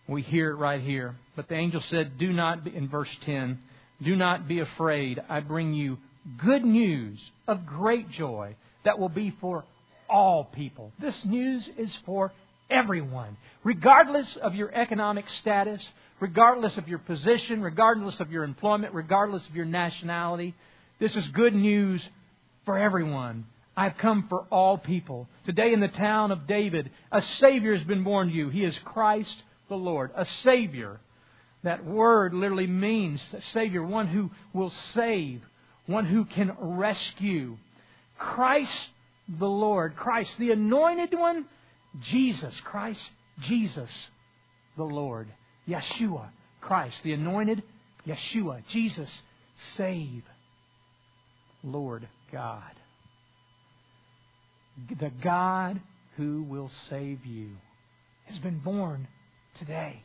We 0.08 0.22
hear 0.22 0.52
it 0.52 0.56
right 0.56 0.82
here. 0.82 1.16
But 1.36 1.48
the 1.48 1.56
angel 1.56 1.82
said, 1.90 2.18
Do 2.18 2.34
not 2.34 2.68
in 2.68 2.90
verse 2.90 3.10
10, 3.26 3.60
do 4.02 4.16
not 4.16 4.48
be 4.48 4.60
afraid. 4.60 5.22
I 5.30 5.40
bring 5.40 5.74
you 5.74 5.98
good 6.44 6.64
news 6.64 7.20
of 7.48 7.66
great 7.66 8.10
joy 8.12 8.56
that 8.86 9.00
will 9.00 9.10
be 9.10 9.36
for 9.42 9.66
all 10.10 10.44
people. 10.44 10.92
This 11.00 11.16
news 11.26 11.68
is 11.78 11.96
for 12.06 12.32
everyone, 12.70 13.38
regardless 13.64 14.28
of 14.42 14.56
your 14.56 14.74
economic 14.74 15.26
status, 15.42 15.84
regardless 16.20 16.78
of 16.78 16.88
your 16.88 17.00
position, 17.00 17.62
regardless 17.62 18.20
of 18.20 18.32
your 18.32 18.44
employment, 18.44 18.94
regardless 18.94 19.46
of 19.48 19.56
your 19.56 19.66
nationality. 19.66 20.54
This 21.00 21.16
is 21.16 21.26
good 21.30 21.56
news 21.56 22.02
for 22.66 22.78
everyone. 22.78 23.46
I've 23.76 23.98
come 23.98 24.26
for 24.28 24.46
all 24.52 24.78
people. 24.78 25.30
Today 25.46 25.72
in 25.72 25.80
the 25.80 25.88
town 25.88 26.32
of 26.32 26.48
David, 26.48 26.92
a 27.12 27.22
Savior 27.40 27.76
has 27.76 27.88
been 27.88 28.04
born 28.04 28.28
to 28.28 28.34
you. 28.34 28.50
He 28.50 28.64
is 28.64 28.78
Christ 28.84 29.34
the 29.70 29.76
Lord, 29.76 30.12
a 30.16 30.26
Savior. 30.44 31.00
That 31.64 31.86
word 31.86 32.34
literally 32.34 32.68
means 32.68 33.22
Savior, 33.54 33.84
one 33.84 34.08
who 34.08 34.32
will 34.54 34.72
save, 34.94 35.42
one 35.86 36.06
who 36.06 36.26
can 36.26 36.56
rescue. 36.60 37.58
Christ 38.18 38.90
the 39.28 39.48
Lord, 39.48 39.96
Christ, 39.96 40.32
the 40.40 40.52
anointed 40.52 41.14
one, 41.14 41.46
Jesus, 42.02 42.60
Christ, 42.64 43.02
Jesus 43.42 43.90
the 44.78 44.84
Lord. 44.84 45.28
Yeshua, 45.68 46.30
Christ, 46.62 46.98
the 47.04 47.14
anointed 47.14 47.62
Yeshua, 48.08 48.64
Jesus, 48.70 49.10
save, 49.78 50.24
Lord 51.64 52.08
God. 52.32 52.72
The 55.00 55.12
God 55.22 55.80
who 56.16 56.44
will 56.44 56.72
save 56.90 57.26
you 57.26 57.50
has 58.26 58.40
been 58.40 58.60
born 58.60 59.08
today. 59.60 60.02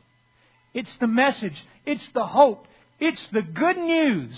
It's 0.75 0.93
the 0.99 1.07
message, 1.07 1.55
it's 1.85 2.05
the 2.13 2.27
hope, 2.27 2.67
it's 2.99 3.21
the 3.31 3.41
good 3.41 3.77
news 3.77 4.35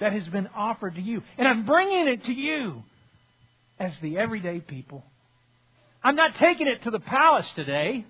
that 0.00 0.14
has 0.14 0.24
been 0.28 0.48
offered 0.56 0.94
to 0.94 1.02
you. 1.02 1.22
And 1.36 1.46
I'm 1.46 1.66
bringing 1.66 2.08
it 2.08 2.24
to 2.24 2.32
you 2.32 2.82
as 3.78 3.92
the 4.00 4.16
everyday 4.16 4.60
people. 4.60 5.04
I'm 6.02 6.16
not 6.16 6.36
taking 6.36 6.68
it 6.68 6.82
to 6.84 6.90
the 6.90 7.00
palace 7.00 7.46
today. 7.54 8.06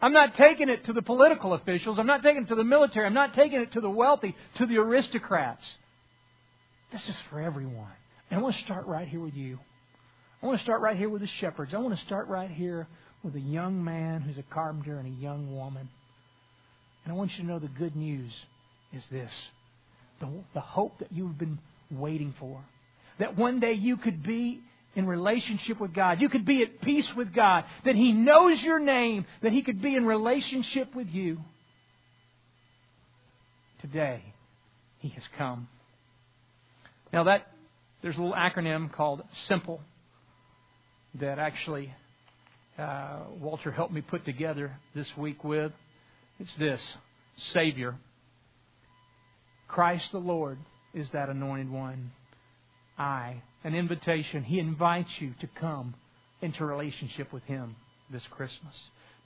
I'm 0.00 0.12
not 0.12 0.36
taking 0.36 0.68
it 0.68 0.84
to 0.84 0.92
the 0.92 1.00
political 1.00 1.54
officials. 1.54 1.98
I'm 1.98 2.06
not 2.06 2.22
taking 2.22 2.42
it 2.42 2.48
to 2.48 2.54
the 2.54 2.64
military. 2.64 3.06
I'm 3.06 3.14
not 3.14 3.34
taking 3.34 3.62
it 3.62 3.72
to 3.72 3.80
the 3.80 3.90
wealthy, 3.90 4.36
to 4.58 4.66
the 4.66 4.76
aristocrats. 4.76 5.64
This 6.92 7.02
is 7.08 7.16
for 7.30 7.40
everyone. 7.40 7.92
And 8.30 8.38
I 8.38 8.42
want 8.42 8.56
to 8.56 8.62
start 8.64 8.86
right 8.86 9.08
here 9.08 9.20
with 9.20 9.34
you. 9.34 9.58
I 10.42 10.46
want 10.46 10.58
to 10.58 10.64
start 10.64 10.82
right 10.82 10.98
here 10.98 11.08
with 11.08 11.22
the 11.22 11.30
shepherds. 11.40 11.72
I 11.72 11.78
want 11.78 11.98
to 11.98 12.04
start 12.04 12.28
right 12.28 12.50
here 12.50 12.88
with 13.22 13.34
a 13.36 13.40
young 13.40 13.82
man 13.82 14.20
who's 14.20 14.36
a 14.36 14.44
carpenter 14.54 14.98
and 14.98 15.06
a 15.06 15.20
young 15.22 15.56
woman. 15.56 15.88
And 17.06 17.12
I 17.12 17.16
want 17.16 17.30
you 17.36 17.44
to 17.44 17.46
know 17.46 17.60
the 17.60 17.68
good 17.68 17.94
news 17.94 18.32
is 18.92 19.04
this 19.12 19.30
the, 20.20 20.28
the 20.54 20.60
hope 20.60 20.98
that 20.98 21.12
you've 21.12 21.38
been 21.38 21.58
waiting 21.88 22.34
for. 22.40 22.64
That 23.20 23.36
one 23.36 23.60
day 23.60 23.74
you 23.74 23.96
could 23.96 24.24
be 24.24 24.60
in 24.96 25.06
relationship 25.06 25.78
with 25.78 25.94
God. 25.94 26.20
You 26.20 26.28
could 26.28 26.44
be 26.44 26.62
at 26.62 26.80
peace 26.80 27.06
with 27.16 27.32
God. 27.32 27.64
That 27.84 27.94
He 27.94 28.10
knows 28.10 28.60
your 28.60 28.80
name. 28.80 29.24
That 29.42 29.52
He 29.52 29.62
could 29.62 29.80
be 29.80 29.94
in 29.94 30.04
relationship 30.04 30.96
with 30.96 31.06
you. 31.08 31.38
Today, 33.82 34.24
He 34.98 35.10
has 35.10 35.22
come. 35.38 35.68
Now 37.12 37.22
that 37.24 37.46
there's 38.02 38.16
a 38.16 38.20
little 38.20 38.34
acronym 38.34 38.92
called 38.92 39.22
SIMPLE 39.46 39.80
that 41.20 41.38
actually 41.38 41.94
uh, 42.76 43.20
Walter 43.38 43.70
helped 43.70 43.92
me 43.92 44.00
put 44.00 44.24
together 44.24 44.76
this 44.92 45.06
week 45.16 45.44
with. 45.44 45.70
It's 46.38 46.54
this 46.58 46.80
Savior. 47.52 47.96
Christ 49.68 50.12
the 50.12 50.18
Lord 50.18 50.58
is 50.94 51.08
that 51.12 51.28
anointed 51.28 51.70
one. 51.70 52.12
I 52.98 53.42
an 53.64 53.74
invitation. 53.74 54.44
He 54.44 54.58
invites 54.58 55.10
you 55.18 55.34
to 55.40 55.46
come 55.46 55.94
into 56.40 56.64
relationship 56.64 57.32
with 57.32 57.42
Him 57.44 57.76
this 58.10 58.22
Christmas. 58.30 58.74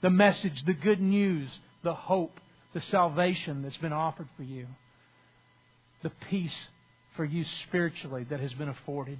The 0.01 0.09
message, 0.09 0.63
the 0.65 0.73
good 0.73 1.01
news, 1.01 1.49
the 1.83 1.93
hope, 1.93 2.39
the 2.73 2.81
salvation 2.81 3.61
that's 3.61 3.77
been 3.77 3.93
offered 3.93 4.27
for 4.35 4.43
you, 4.43 4.65
the 6.03 6.11
peace 6.29 6.55
for 7.15 7.25
you 7.25 7.45
spiritually 7.67 8.25
that 8.29 8.39
has 8.39 8.53
been 8.53 8.69
afforded, 8.69 9.19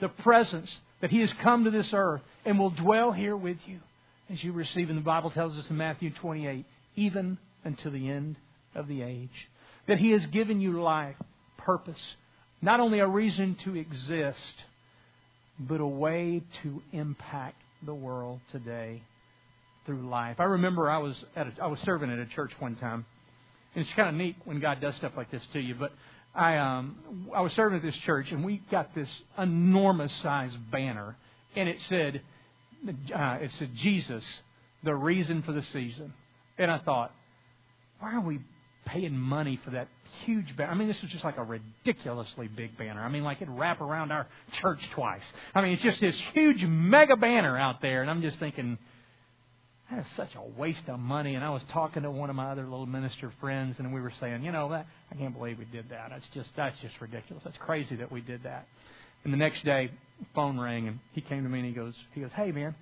the 0.00 0.08
presence 0.08 0.70
that 1.00 1.10
He 1.10 1.20
has 1.20 1.32
come 1.42 1.64
to 1.64 1.70
this 1.70 1.88
earth 1.92 2.22
and 2.44 2.58
will 2.58 2.70
dwell 2.70 3.12
here 3.12 3.36
with 3.36 3.58
you 3.66 3.80
as 4.30 4.42
you 4.44 4.52
receive. 4.52 4.88
And 4.88 4.98
the 4.98 5.02
Bible 5.02 5.30
tells 5.30 5.56
us 5.56 5.64
in 5.68 5.76
Matthew 5.76 6.10
28, 6.10 6.64
even 6.96 7.38
until 7.64 7.92
the 7.92 8.10
end 8.10 8.36
of 8.74 8.88
the 8.88 9.02
age, 9.02 9.48
that 9.86 9.98
He 9.98 10.10
has 10.10 10.24
given 10.26 10.60
you 10.60 10.82
life, 10.82 11.16
purpose, 11.58 12.16
not 12.60 12.80
only 12.80 13.00
a 13.00 13.06
reason 13.06 13.56
to 13.64 13.76
exist, 13.76 14.64
but 15.58 15.80
a 15.80 15.86
way 15.86 16.42
to 16.62 16.82
impact 16.92 17.60
the 17.84 17.94
world 17.94 18.40
today 18.50 19.02
through 19.86 20.08
life. 20.08 20.36
I 20.40 20.44
remember 20.44 20.90
I 20.90 20.98
was 20.98 21.14
at 21.36 21.46
a, 21.46 21.52
I 21.62 21.66
was 21.66 21.78
serving 21.80 22.10
at 22.10 22.18
a 22.18 22.26
church 22.26 22.52
one 22.58 22.76
time. 22.76 23.04
And 23.74 23.84
it's 23.84 23.94
kind 23.94 24.08
of 24.08 24.14
neat 24.14 24.36
when 24.44 24.60
God 24.60 24.80
does 24.80 24.94
stuff 24.96 25.12
like 25.16 25.30
this 25.30 25.42
to 25.52 25.60
you. 25.60 25.74
But 25.74 25.92
I 26.34 26.56
um 26.56 27.28
I 27.34 27.40
was 27.40 27.52
serving 27.52 27.76
at 27.76 27.82
this 27.82 27.96
church 28.04 28.30
and 28.30 28.44
we 28.44 28.62
got 28.70 28.94
this 28.94 29.08
enormous 29.38 30.12
sized 30.22 30.56
banner 30.70 31.16
and 31.54 31.68
it 31.68 31.78
said 31.88 32.22
uh, 33.14 33.38
it 33.40 33.50
said 33.58 33.70
Jesus, 33.76 34.24
the 34.82 34.94
reason 34.94 35.42
for 35.42 35.52
the 35.52 35.62
season. 35.72 36.12
And 36.58 36.70
I 36.70 36.78
thought, 36.78 37.12
why 38.00 38.14
are 38.14 38.20
we 38.20 38.40
paying 38.86 39.16
money 39.16 39.58
for 39.64 39.70
that 39.70 39.88
huge 40.24 40.56
banner. 40.56 40.70
I 40.70 40.74
mean, 40.74 40.88
this 40.88 41.00
was 41.02 41.10
just 41.10 41.24
like 41.24 41.38
a 41.38 41.42
ridiculously 41.42 42.48
big 42.48 42.76
banner. 42.76 43.02
I 43.02 43.08
mean, 43.08 43.24
like 43.24 43.42
it'd 43.42 43.56
wrap 43.56 43.80
around 43.80 44.12
our 44.12 44.26
church 44.60 44.80
twice. 44.94 45.22
I 45.54 45.62
mean, 45.62 45.72
it's 45.72 45.82
just 45.82 46.00
this 46.00 46.16
huge 46.32 46.62
mega 46.62 47.16
banner 47.16 47.58
out 47.58 47.82
there, 47.82 48.02
and 48.02 48.10
I'm 48.10 48.22
just 48.22 48.38
thinking, 48.38 48.78
that 49.90 50.00
is 50.00 50.06
such 50.16 50.34
a 50.34 50.60
waste 50.60 50.88
of 50.88 50.98
money. 50.98 51.34
And 51.34 51.44
I 51.44 51.50
was 51.50 51.62
talking 51.70 52.02
to 52.02 52.10
one 52.10 52.30
of 52.30 52.36
my 52.36 52.50
other 52.50 52.62
little 52.62 52.86
minister 52.86 53.32
friends, 53.40 53.76
and 53.78 53.92
we 53.92 54.00
were 54.00 54.12
saying, 54.20 54.44
you 54.44 54.52
know, 54.52 54.70
that 54.70 54.86
I 55.10 55.14
can't 55.16 55.36
believe 55.36 55.58
we 55.58 55.66
did 55.66 55.90
that. 55.90 56.08
That's 56.10 56.26
just 56.32 56.50
that's 56.56 56.78
just 56.80 56.94
ridiculous. 57.00 57.44
That's 57.44 57.58
crazy 57.58 57.96
that 57.96 58.10
we 58.10 58.20
did 58.20 58.44
that. 58.44 58.66
And 59.24 59.32
the 59.32 59.38
next 59.38 59.64
day, 59.64 59.90
phone 60.34 60.58
rang, 60.58 60.86
and 60.86 60.98
he 61.12 61.20
came 61.20 61.42
to 61.42 61.48
me 61.48 61.60
and 61.60 61.68
he 61.68 61.74
goes, 61.74 61.94
he 62.12 62.20
goes, 62.20 62.30
hey 62.36 62.52
man, 62.52 62.74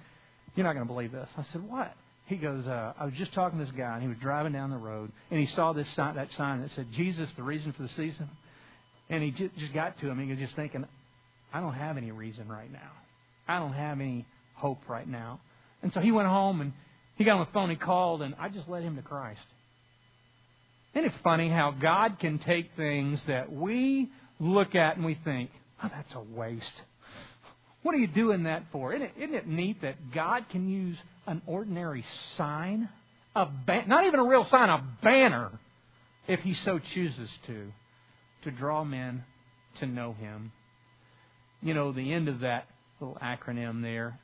you're 0.55 0.65
not 0.65 0.75
going 0.75 0.87
to 0.87 0.93
believe 0.93 1.13
this. 1.13 1.29
I 1.37 1.45
said, 1.53 1.69
what? 1.69 1.95
He 2.27 2.37
goes, 2.37 2.67
uh, 2.67 2.93
I 2.99 3.05
was 3.05 3.15
just 3.15 3.33
talking 3.35 3.59
to 3.59 3.65
this 3.65 3.75
guy, 3.77 3.95
and 3.95 4.03
he 4.03 4.09
was 4.09 4.19
driving 4.19 4.53
down 4.53 4.71
the 4.71 4.77
road, 4.77 5.13
and 5.31 5.41
he 5.41 5.47
saw 5.55 5.73
this 5.73 5.87
sign, 5.97 6.17
that 6.17 6.29
sign 6.37 6.63
that 6.63 6.71
said, 6.75 6.87
Jesus, 6.97 7.29
the 7.37 7.43
reason 7.43 7.73
for 7.73 7.83
the 7.83 7.89
season. 7.91 8.29
And 9.11 9.23
he 9.23 9.31
just, 9.31 9.57
just 9.59 9.75
got 9.75 9.99
to 10.01 10.07
him. 10.07 10.19
And 10.19 10.23
he 10.23 10.31
was 10.31 10.39
just 10.39 10.57
thinking, 10.57 10.87
I 11.53 11.61
don't 11.61 11.75
have 11.75 11.97
any 11.97 12.13
reason 12.13 12.49
right 12.49 12.73
now. 12.73 12.91
I 13.47 13.59
don't 13.59 13.75
have 13.75 14.01
any 14.01 14.25
hope 14.55 14.79
right 14.89 15.07
now. 15.07 15.41
And 15.83 15.93
so 15.93 16.01
he 16.01 16.13
went 16.13 16.29
home, 16.29 16.61
and 16.61 16.73
he 17.17 17.25
got 17.25 17.39
on 17.39 17.47
the 17.47 17.53
phone, 17.53 17.71
he 17.71 17.77
called, 17.77 18.23
and 18.23 18.35
I 18.39 18.49
just 18.49 18.69
led 18.69 18.83
him 18.83 18.97
to 18.97 19.03
Christ. 19.03 19.41
Isn't 20.95 21.07
it 21.07 21.15
funny 21.25 21.49
how 21.49 21.71
God 21.71 22.19
can 22.21 22.39
take 22.39 22.71
things 22.77 23.21
that 23.27 23.53
we 23.53 24.11
look 24.39 24.75
at 24.75 24.97
and 24.97 25.05
we 25.05 25.19
think, 25.25 25.51
oh, 25.83 25.89
that's 25.91 26.13
a 26.15 26.21
waste. 26.21 26.65
What 27.83 27.95
are 27.95 27.99
you 27.99 28.07
doing 28.07 28.45
that 28.45 28.65
for? 28.71 28.93
Isn't 28.93 29.07
it, 29.07 29.13
isn't 29.17 29.35
it 29.35 29.49
neat 29.49 29.83
that 29.83 29.97
God 30.15 30.45
can 30.51 30.69
use 30.69 30.97
an 31.27 31.43
ordinary 31.47 32.05
sign, 32.37 32.89
a 33.35 33.47
ba- 33.47 33.85
not 33.87 34.07
even 34.07 34.21
a 34.21 34.25
real 34.25 34.47
sign, 34.51 34.69
a 34.69 34.85
banner, 35.03 35.51
if 36.27 36.41
He 36.41 36.55
so 36.65 36.81
chooses 36.95 37.29
to, 37.47 37.73
to 38.45 38.51
draw 38.51 38.85
men 38.85 39.25
to 39.81 39.87
know 39.87 40.13
Him? 40.13 40.53
You 41.63 41.75
know, 41.75 41.93
the 41.93 42.13
end 42.13 42.29
of 42.29 42.41
that 42.41 42.67
little 43.01 43.19
acronym 43.23 43.83
there 43.83 44.19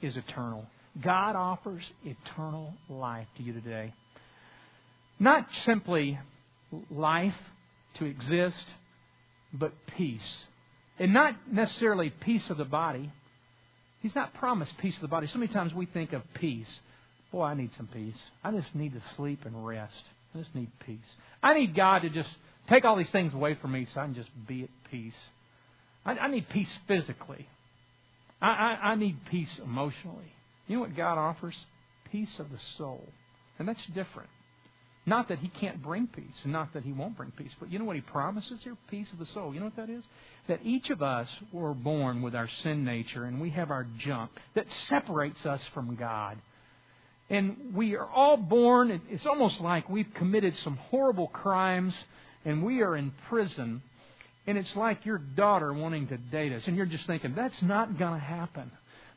is 0.00 0.16
eternal. 0.16 0.66
God 1.02 1.36
offers 1.36 1.82
eternal 2.04 2.74
life 2.88 3.28
to 3.36 3.42
you 3.42 3.52
today. 3.52 3.94
Not 5.18 5.46
simply 5.64 6.18
life 6.90 7.34
to 7.98 8.04
exist, 8.04 8.64
but 9.52 9.72
peace 9.96 10.20
and 10.98 11.12
not 11.12 11.34
necessarily 11.50 12.10
peace 12.10 12.48
of 12.50 12.56
the 12.56 12.64
body. 12.64 13.10
He's 14.02 14.14
not 14.14 14.34
promised 14.34 14.72
peace 14.78 14.96
of 14.96 15.02
the 15.02 15.08
body. 15.08 15.28
So 15.32 15.38
many 15.38 15.52
times 15.52 15.72
we 15.72 15.86
think 15.86 16.12
of 16.12 16.22
peace. 16.34 16.66
Boy, 17.30 17.44
I 17.44 17.54
need 17.54 17.70
some 17.76 17.86
peace. 17.86 18.16
I 18.42 18.50
just 18.50 18.74
need 18.74 18.92
to 18.92 19.02
sleep 19.16 19.40
and 19.46 19.66
rest. 19.66 20.02
I 20.34 20.38
just 20.38 20.54
need 20.54 20.70
peace. 20.84 20.98
I 21.42 21.54
need 21.54 21.74
God 21.74 22.00
to 22.00 22.10
just 22.10 22.28
take 22.68 22.84
all 22.84 22.96
these 22.96 23.10
things 23.10 23.32
away 23.32 23.56
from 23.60 23.72
me 23.72 23.86
so 23.94 24.00
I 24.00 24.04
can 24.04 24.14
just 24.14 24.30
be 24.46 24.64
at 24.64 24.70
peace. 24.90 25.14
I, 26.04 26.12
I 26.12 26.28
need 26.28 26.48
peace 26.48 26.68
physically. 26.88 27.46
I, 28.40 28.48
I, 28.48 28.88
I 28.90 28.94
need 28.96 29.16
peace 29.30 29.48
emotionally. 29.64 30.32
You 30.66 30.76
know 30.76 30.80
what 30.82 30.96
God 30.96 31.16
offers? 31.16 31.54
Peace 32.10 32.38
of 32.38 32.50
the 32.50 32.58
soul. 32.76 33.06
And 33.58 33.68
that's 33.68 33.84
different. 33.94 34.30
Not 35.04 35.28
that 35.28 35.40
He 35.40 35.48
can't 35.48 35.82
bring 35.82 36.06
peace, 36.06 36.24
not 36.44 36.72
that 36.74 36.84
He 36.84 36.92
won't 36.92 37.16
bring 37.16 37.32
peace, 37.32 37.50
but 37.58 37.72
you 37.72 37.78
know 37.78 37.84
what 37.84 37.96
He 37.96 38.02
promises 38.02 38.60
here? 38.62 38.76
Peace 38.88 39.10
of 39.12 39.18
the 39.18 39.26
soul. 39.26 39.52
You 39.52 39.60
know 39.60 39.66
what 39.66 39.76
that 39.76 39.90
is? 39.90 40.04
That 40.46 40.60
each 40.64 40.90
of 40.90 41.02
us 41.02 41.28
were 41.52 41.74
born 41.74 42.22
with 42.22 42.34
our 42.34 42.48
sin 42.62 42.84
nature, 42.84 43.24
and 43.24 43.40
we 43.40 43.50
have 43.50 43.70
our 43.70 43.86
junk 43.98 44.30
that 44.54 44.66
separates 44.88 45.44
us 45.44 45.60
from 45.74 45.96
God. 45.96 46.38
And 47.30 47.74
we 47.74 47.96
are 47.96 48.08
all 48.08 48.36
born, 48.36 49.00
it's 49.10 49.26
almost 49.26 49.60
like 49.60 49.88
we've 49.88 50.12
committed 50.14 50.54
some 50.62 50.76
horrible 50.76 51.28
crimes, 51.28 51.94
and 52.44 52.62
we 52.62 52.82
are 52.82 52.96
in 52.96 53.12
prison. 53.28 53.82
And 54.46 54.58
it's 54.58 54.74
like 54.76 55.04
your 55.04 55.18
daughter 55.18 55.72
wanting 55.72 56.08
to 56.08 56.16
date 56.16 56.52
us, 56.52 56.62
and 56.66 56.76
you're 56.76 56.86
just 56.86 57.06
thinking, 57.06 57.34
that's 57.34 57.60
not 57.62 57.98
going 57.98 58.12
to 58.12 58.24
happen. 58.24 58.70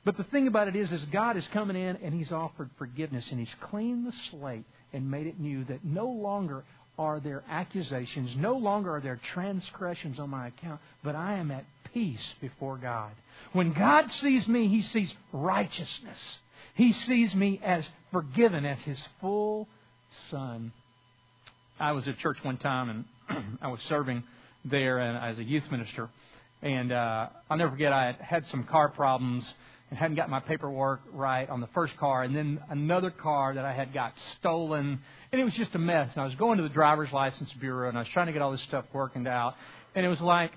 But 0.06 0.18
the 0.18 0.24
thing 0.26 0.48
about 0.48 0.68
it 0.68 0.76
is, 0.76 0.92
is 0.92 1.04
God 1.12 1.36
is 1.36 1.46
coming 1.52 1.76
in 1.76 1.98
and 1.98 2.14
He's 2.14 2.32
offered 2.32 2.70
forgiveness 2.78 3.26
and 3.32 3.40
He's 3.40 3.56
cleaned 3.60 4.06
the 4.06 4.14
slate 4.30 4.64
and 4.96 5.10
made 5.10 5.28
it 5.28 5.40
new. 5.40 5.64
That 5.66 5.84
no 5.84 6.08
longer 6.08 6.64
are 6.98 7.20
there 7.20 7.44
accusations, 7.50 8.36
no 8.38 8.56
longer 8.56 8.96
are 8.96 9.02
there 9.02 9.20
transgressions 9.34 10.20
on 10.20 10.30
my 10.30 10.48
account, 10.48 10.80
but 11.04 11.16
I 11.16 11.36
am 11.36 11.52
at 11.52 11.66
peace 11.94 12.34
before 12.42 12.78
God. 12.78 13.12
When 13.54 13.74
God 13.74 14.12
sees 14.22 14.48
me, 14.48 14.68
He 14.68 14.82
sees 14.82 15.14
righteousness. 15.32 16.18
He 16.76 16.94
sees 16.94 17.34
me 17.36 17.60
as 17.64 17.88
forgiven, 18.12 18.66
as 18.66 18.80
His 18.80 19.00
full 19.22 19.68
Son. 20.32 20.72
I 21.80 21.92
was 21.92 22.08
at 22.08 22.18
church 22.20 22.38
one 22.42 22.58
time 22.58 23.06
and 23.30 23.58
I 23.62 23.68
was 23.68 23.80
serving 23.90 24.24
there 24.64 25.00
as 25.00 25.38
a 25.38 25.44
youth 25.44 25.70
minister. 25.72 26.10
And 26.62 26.92
uh, 26.92 27.28
I'll 27.50 27.58
never 27.58 27.72
forget, 27.72 27.92
I 27.94 28.16
had 28.20 28.46
some 28.48 28.64
car 28.64 28.90
problems 28.90 29.44
and 29.96 30.02
hadn't 30.02 30.18
got 30.18 30.30
my 30.30 30.42
paperwork 30.42 31.00
right 31.14 31.50
on 31.50 31.62
the 31.62 31.70
first 31.74 31.96
car, 31.96 32.24
and 32.24 32.36
then 32.36 32.60
another 32.70 33.10
car 33.10 33.54
that 33.54 33.64
I 33.64 33.72
had 33.72 33.94
got 33.94 34.12
stolen, 34.38 35.00
and 35.32 35.42
it 35.42 35.44
was 35.46 35.54
just 35.54 35.74
a 35.74 35.80
mess. 35.80 36.10
And 36.12 36.22
I 36.22 36.26
was 36.26 36.36
going 36.36 36.58
to 36.58 36.64
the 36.64 36.70
driver's 36.70 37.14
license 37.14 37.50
bureau, 37.62 37.88
and 37.88 37.98
I 37.98 38.02
was 38.02 38.10
trying 38.14 38.28
to 38.28 38.34
get 38.34 38.42
all 38.42 38.52
this 38.52 38.62
stuff 38.68 38.84
worked 38.92 39.16
out, 39.26 39.56
and 39.96 40.06
it 40.06 40.10
was 40.10 40.20
like 40.20 40.52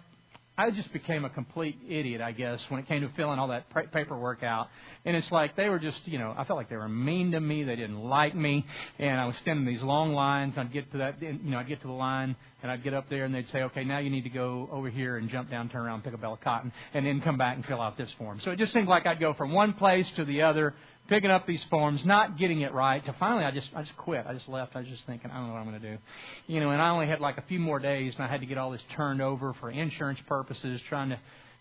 I 0.59 0.73
just 0.73 0.93
became 0.93 1.25
a 1.25 1.31
complete 1.31 1.79
idiot, 1.89 2.21
I 2.21 2.33
guess, 2.33 2.61
when 2.69 2.81
it 2.81 2.89
came 2.89 3.03
to 3.03 3.09
filling 3.11 3.39
all 3.39 3.47
that 3.49 3.67
paperwork 3.93 4.43
out. 4.43 4.67
And 5.05 5.17
it's 5.17 5.31
like 5.31 5.55
they 5.55 5.69
were 5.69 5.79
just, 5.79 6.01
you 6.07 6.19
know, 6.19 6.35
I 6.37 6.43
felt 6.43 6.57
like 6.57 6.69
they 6.69 6.77
were 6.77 6.89
mean 6.89 7.31
to 7.31 7.41
me. 7.41 7.63
They 7.63 7.77
didn't 7.77 8.03
like 8.03 8.35
me, 8.35 8.67
and 8.99 9.21
I 9.21 9.27
was 9.27 9.37
standing 9.43 9.65
these 9.65 9.83
long 9.83 10.15
lines. 10.15 10.55
I'd 10.57 10.73
get 10.73 10.91
to 10.91 10.99
that, 10.99 11.23
you 11.23 11.39
know, 11.45 11.59
I'd 11.59 11.69
get 11.69 11.81
to 11.83 11.87
the 11.87 11.93
line, 11.93 12.35
and 12.61 12.73
I'd 12.73 12.83
get 12.83 12.93
up 12.93 13.09
there, 13.09 13.25
and 13.25 13.33
they'd 13.33 13.49
say, 13.51 13.63
"Okay, 13.63 13.85
now 13.85 13.99
you 13.99 14.11
need 14.11 14.25
to 14.25 14.31
go 14.31 14.69
over 14.73 14.91
here 14.91 15.17
and 15.17 15.31
jump 15.31 15.49
down, 15.49 15.69
turn 15.69 15.87
around, 15.87 16.03
pick 16.03 16.13
a 16.13 16.19
bale 16.19 16.33
of 16.33 16.41
cotton, 16.41 16.73
and 16.93 17.07
then 17.07 17.21
come 17.21 17.39
back 17.39 17.55
and 17.55 17.65
fill 17.65 17.81
out 17.81 17.97
this 17.97 18.11
form." 18.19 18.41
So 18.41 18.51
it 18.51 18.59
just 18.59 18.73
seemed 18.73 18.89
like 18.89 19.07
I'd 19.07 19.21
go 19.21 19.35
from 19.35 19.53
one 19.53 19.75
place 19.75 20.11
to 20.17 20.25
the 20.25 20.43
other 20.43 20.75
picking 21.09 21.31
up 21.31 21.47
these 21.47 21.63
forms, 21.71 22.05
not 22.05 22.39
getting 22.39 22.61
it 22.61 22.73
right. 22.73 23.03
So 23.05 23.15
finally, 23.19 23.45
I 23.45 23.51
just 23.51 23.69
I 23.75 23.83
just 23.83 23.97
quit. 23.97 24.25
I 24.27 24.35
just 24.35 24.49
left. 24.49 24.77
I 24.77 24.81
was 24.81 24.89
just 24.89 25.05
thinking, 25.07 25.31
I 25.31 25.39
don't 25.39 25.49
know 25.49 25.55
what 25.55 25.61
I'm 25.61 25.69
going 25.69 25.81
to 25.81 25.91
do, 25.93 25.99
you 26.47 26.61
know. 26.61 26.71
And 26.71 26.81
I 26.81 26.91
only 26.91 27.07
had 27.07 27.21
like 27.21 27.39
a 27.39 27.45
few 27.49 27.59
more 27.59 27.79
days, 27.79 28.15
and 28.15 28.25
I 28.25 28.29
had 28.29 28.41
to 28.41 28.47
get 28.47 28.59
all 28.59 28.71
this 28.71 28.83
turned 28.95 29.21
over 29.21 29.55
for 29.55 29.71
insurance 29.71 30.21
purposes, 30.29 30.81
trying 30.89 31.11
to 31.11 31.19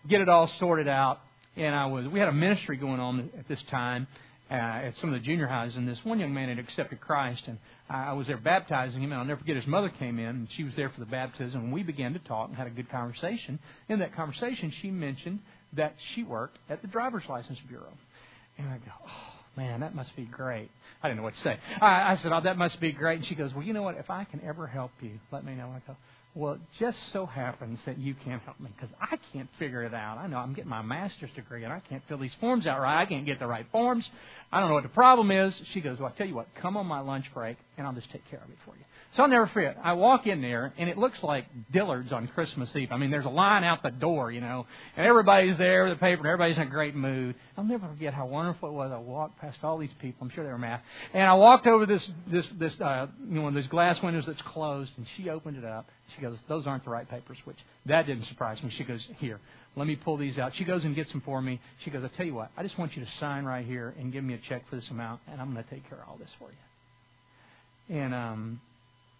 get 0.08 0.20
it 0.20 0.28
all 0.28 0.50
sorted 0.58 0.88
out. 0.88 1.20
And 1.56 1.74
I 1.74 1.86
was 1.86 2.06
we 2.06 2.20
had 2.20 2.28
a 2.28 2.32
ministry 2.32 2.76
going 2.76 3.00
on 3.00 3.30
at 3.38 3.48
this 3.48 3.60
time 3.70 4.06
uh, 4.50 4.54
at 4.54 4.94
some 5.00 5.12
of 5.12 5.20
the 5.20 5.24
junior 5.26 5.46
highs, 5.46 5.74
and 5.76 5.88
this 5.88 5.98
one 6.04 6.20
young 6.20 6.32
man 6.32 6.48
had 6.48 6.58
accepted 6.58 7.00
Christ, 7.00 7.42
and 7.46 7.58
I 7.88 8.12
was 8.12 8.26
there 8.26 8.36
baptizing 8.36 9.02
him. 9.02 9.12
And 9.12 9.20
I'll 9.20 9.26
never 9.26 9.40
forget 9.40 9.56
his 9.56 9.66
mother 9.66 9.88
came 9.88 10.18
in, 10.18 10.26
and 10.26 10.48
she 10.56 10.64
was 10.64 10.74
there 10.76 10.90
for 10.90 11.00
the 11.00 11.06
baptism, 11.06 11.60
and 11.64 11.72
we 11.72 11.82
began 11.82 12.12
to 12.12 12.18
talk 12.20 12.48
and 12.48 12.56
had 12.56 12.66
a 12.66 12.70
good 12.70 12.90
conversation. 12.90 13.58
In 13.88 13.98
that 14.00 14.14
conversation, 14.14 14.72
she 14.82 14.90
mentioned 14.90 15.40
that 15.74 15.94
she 16.14 16.22
worked 16.22 16.58
at 16.70 16.80
the 16.82 16.88
driver's 16.88 17.24
license 17.28 17.58
bureau, 17.68 17.92
and 18.58 18.68
I 18.68 18.76
go, 18.78 18.92
oh 19.06 19.37
man, 19.56 19.80
that 19.80 19.94
must 19.94 20.14
be 20.16 20.24
great. 20.24 20.70
I 21.02 21.08
didn't 21.08 21.18
know 21.18 21.24
what 21.24 21.34
to 21.34 21.40
say. 21.42 21.58
I, 21.80 22.12
I 22.12 22.18
said, 22.22 22.32
oh, 22.32 22.40
that 22.40 22.56
must 22.56 22.80
be 22.80 22.92
great. 22.92 23.18
And 23.18 23.26
she 23.26 23.34
goes, 23.34 23.52
well, 23.54 23.64
you 23.64 23.72
know 23.72 23.82
what? 23.82 23.96
If 23.96 24.10
I 24.10 24.24
can 24.24 24.40
ever 24.44 24.66
help 24.66 24.92
you, 25.00 25.18
let 25.30 25.44
me 25.44 25.54
know. 25.54 25.68
I 25.74 25.80
go, 25.86 25.96
well, 26.34 26.54
it 26.54 26.60
just 26.78 26.98
so 27.12 27.26
happens 27.26 27.78
that 27.86 27.98
you 27.98 28.14
can't 28.24 28.42
help 28.42 28.60
me 28.60 28.70
because 28.74 28.94
I 29.00 29.16
can't 29.32 29.48
figure 29.58 29.82
it 29.82 29.94
out. 29.94 30.18
I 30.18 30.26
know 30.26 30.36
I'm 30.36 30.54
getting 30.54 30.70
my 30.70 30.82
master's 30.82 31.30
degree 31.34 31.64
and 31.64 31.72
I 31.72 31.80
can't 31.80 32.02
fill 32.08 32.18
these 32.18 32.34
forms 32.40 32.66
out 32.66 32.80
right. 32.80 33.00
I 33.00 33.06
can't 33.06 33.26
get 33.26 33.40
the 33.40 33.46
right 33.46 33.66
forms. 33.72 34.04
I 34.52 34.60
don't 34.60 34.68
know 34.68 34.74
what 34.74 34.84
the 34.84 34.90
problem 34.90 35.30
is. 35.30 35.52
She 35.72 35.80
goes, 35.80 35.98
well, 35.98 36.08
I'll 36.08 36.14
tell 36.14 36.26
you 36.26 36.36
what, 36.36 36.46
come 36.60 36.76
on 36.76 36.86
my 36.86 37.00
lunch 37.00 37.24
break 37.34 37.56
and 37.78 37.86
I'll 37.86 37.94
just 37.94 38.10
take 38.10 38.28
care 38.28 38.40
of 38.44 38.50
it 38.50 38.56
for 38.64 38.76
you. 38.76 38.84
So 39.16 39.22
I'll 39.22 39.28
never 39.28 39.46
forget. 39.46 39.78
I 39.82 39.94
walk 39.94 40.26
in 40.26 40.42
there, 40.42 40.74
and 40.76 40.90
it 40.90 40.98
looks 40.98 41.18
like 41.22 41.46
Dillard's 41.72 42.12
on 42.12 42.28
Christmas 42.28 42.68
Eve. 42.76 42.88
I 42.92 42.98
mean, 42.98 43.10
there's 43.10 43.24
a 43.24 43.30
line 43.30 43.64
out 43.64 43.82
the 43.82 43.90
door, 43.90 44.30
you 44.30 44.40
know, 44.40 44.66
and 44.96 45.06
everybody's 45.06 45.56
there 45.56 45.84
with 45.84 45.94
the 45.94 46.00
paper, 46.00 46.20
and 46.20 46.26
everybody's 46.26 46.56
in 46.56 46.64
a 46.64 46.70
great 46.70 46.94
mood. 46.94 47.34
I'll 47.56 47.64
never 47.64 47.88
forget 47.88 48.12
how 48.12 48.26
wonderful 48.26 48.68
it 48.68 48.72
was. 48.72 48.90
I 48.92 48.98
walked 48.98 49.38
past 49.40 49.58
all 49.62 49.78
these 49.78 49.92
people. 50.00 50.26
I'm 50.26 50.30
sure 50.30 50.44
they 50.44 50.50
were 50.50 50.58
mad. 50.58 50.80
And 51.14 51.22
I 51.22 51.34
walked 51.34 51.66
over 51.66 51.86
this 51.86 52.02
this 52.30 52.46
this 52.58 52.78
uh, 52.80 53.06
you 53.28 53.40
know 53.40 53.50
those 53.50 53.66
glass 53.68 54.00
windows 54.02 54.24
that's 54.26 54.42
closed, 54.42 54.90
and 54.96 55.06
she 55.16 55.30
opened 55.30 55.56
it 55.56 55.64
up. 55.64 55.88
She 56.14 56.22
goes, 56.22 56.36
"Those 56.48 56.66
aren't 56.66 56.84
the 56.84 56.90
right 56.90 57.08
papers." 57.08 57.38
Which 57.44 57.58
that 57.86 58.06
didn't 58.06 58.26
surprise 58.26 58.62
me. 58.62 58.70
She 58.76 58.84
goes, 58.84 59.06
"Here, 59.18 59.40
let 59.76 59.86
me 59.86 59.96
pull 59.96 60.16
these 60.18 60.38
out." 60.38 60.54
She 60.56 60.64
goes 60.64 60.84
and 60.84 60.94
gets 60.94 61.10
them 61.12 61.22
for 61.24 61.40
me. 61.40 61.60
She 61.84 61.90
goes, 61.90 62.04
"I 62.04 62.08
tell 62.16 62.26
you 62.26 62.34
what, 62.34 62.50
I 62.56 62.62
just 62.62 62.78
want 62.78 62.94
you 62.96 63.04
to 63.04 63.10
sign 63.20 63.44
right 63.44 63.64
here 63.64 63.94
and 63.98 64.12
give 64.12 64.22
me 64.22 64.34
a 64.34 64.38
check 64.48 64.68
for 64.68 64.76
this 64.76 64.88
amount, 64.90 65.22
and 65.30 65.40
I'm 65.40 65.52
going 65.52 65.64
to 65.64 65.70
take 65.70 65.88
care 65.88 65.98
of 66.02 66.08
all 66.08 66.16
this 66.18 66.30
for 66.38 66.50
you." 66.50 66.58
And 67.88 68.14
um, 68.14 68.60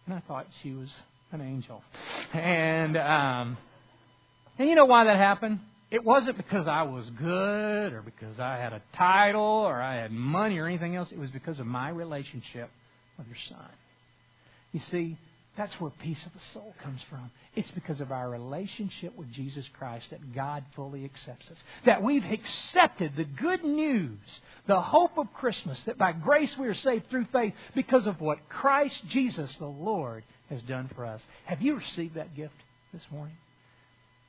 and 0.06 0.14
I 0.14 0.20
thought 0.26 0.46
she 0.62 0.72
was 0.72 0.88
an 1.32 1.40
angel. 1.40 1.82
And 2.34 2.96
um, 2.96 3.56
and 4.58 4.68
you 4.68 4.74
know 4.74 4.86
why 4.86 5.04
that 5.04 5.16
happened? 5.16 5.60
It 5.90 6.04
wasn't 6.04 6.36
because 6.36 6.66
I 6.68 6.82
was 6.82 7.06
good 7.18 7.92
or 7.94 8.02
because 8.02 8.38
I 8.38 8.56
had 8.56 8.74
a 8.74 8.82
title 8.96 9.40
or 9.40 9.80
I 9.80 9.96
had 9.96 10.12
money 10.12 10.58
or 10.58 10.66
anything 10.66 10.96
else. 10.96 11.08
It 11.10 11.18
was 11.18 11.30
because 11.30 11.58
of 11.60 11.66
my 11.66 11.88
relationship 11.88 12.70
with 13.16 13.26
her 13.26 13.36
son. 13.48 13.70
You 14.72 14.80
see, 14.90 15.16
that's 15.58 15.74
where 15.80 15.90
peace 15.90 16.24
of 16.24 16.32
the 16.32 16.40
soul 16.54 16.72
comes 16.84 17.00
from. 17.10 17.32
It's 17.56 17.70
because 17.72 18.00
of 18.00 18.12
our 18.12 18.30
relationship 18.30 19.16
with 19.16 19.32
Jesus 19.32 19.68
Christ 19.76 20.08
that 20.10 20.32
God 20.32 20.64
fully 20.76 21.04
accepts 21.04 21.50
us. 21.50 21.58
That 21.84 22.00
we've 22.00 22.24
accepted 22.24 23.16
the 23.16 23.24
good 23.24 23.64
news, 23.64 24.20
the 24.68 24.80
hope 24.80 25.18
of 25.18 25.32
Christmas, 25.34 25.80
that 25.86 25.98
by 25.98 26.12
grace 26.12 26.56
we 26.56 26.68
are 26.68 26.74
saved 26.74 27.10
through 27.10 27.26
faith 27.32 27.54
because 27.74 28.06
of 28.06 28.20
what 28.20 28.48
Christ 28.48 29.02
Jesus 29.08 29.50
the 29.58 29.66
Lord 29.66 30.22
has 30.48 30.62
done 30.62 30.88
for 30.94 31.04
us. 31.04 31.20
Have 31.44 31.60
you 31.60 31.74
received 31.74 32.14
that 32.14 32.36
gift 32.36 32.54
this 32.94 33.02
morning? 33.10 33.36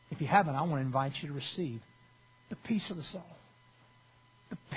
If 0.09 0.19
you 0.21 0.27
haven't, 0.27 0.55
I 0.55 0.63
want 0.63 0.81
to 0.81 0.87
invite 0.87 1.13
you 1.21 1.27
to 1.27 1.35
receive 1.35 1.79
the 2.49 2.55
peace 2.55 2.89
of 2.89 2.97
the 2.97 3.03
soul 3.03 3.38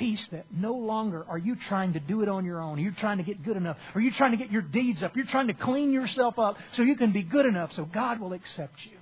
peace 0.03 0.27
that 0.33 0.47
no 0.51 0.75
longer 0.75 1.25
are 1.29 1.38
you 1.38 1.57
trying 1.69 1.93
to 1.93 2.01
do 2.01 2.23
it 2.23 2.29
on 2.29 2.45
your 2.45 2.61
own. 2.61 2.77
You're 2.79 2.91
trying 2.99 3.19
to 3.19 3.23
get 3.23 3.45
good 3.45 3.57
enough. 3.57 3.77
Or 3.95 4.01
you're 4.01 4.15
trying 4.15 4.33
to 4.33 4.37
get 4.37 4.51
your 4.51 4.62
deeds 4.62 5.01
up. 5.01 5.15
You're 5.15 5.27
trying 5.27 5.47
to 5.47 5.55
clean 5.55 5.93
yourself 5.93 6.41
up 6.41 6.57
so 6.75 6.83
you 6.83 6.97
can 6.97 7.12
be 7.12 7.23
good 7.23 7.47
enough 7.47 7.71
so 7.77 7.85
God 7.85 8.19
will 8.19 8.33
accept 8.33 8.75
you. 8.85 8.99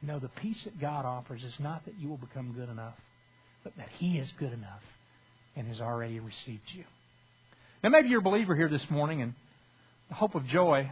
No, 0.00 0.18
the 0.18 0.28
peace 0.28 0.64
that 0.64 0.80
God 0.80 1.04
offers 1.04 1.44
is 1.44 1.52
not 1.58 1.84
that 1.84 1.98
you 2.00 2.08
will 2.08 2.16
become 2.16 2.54
good 2.56 2.70
enough, 2.70 2.94
but 3.62 3.76
that 3.76 3.88
He 3.98 4.16
is 4.16 4.28
good 4.38 4.54
enough 4.54 4.82
and 5.54 5.68
has 5.68 5.82
already 5.82 6.18
received 6.18 6.70
you. 6.74 6.84
Now, 7.84 7.90
maybe 7.90 8.08
you're 8.08 8.20
a 8.20 8.22
believer 8.22 8.56
here 8.56 8.70
this 8.70 8.88
morning 8.88 9.20
and 9.20 9.34
the 10.08 10.14
hope 10.14 10.34
of 10.34 10.46
joy, 10.46 10.90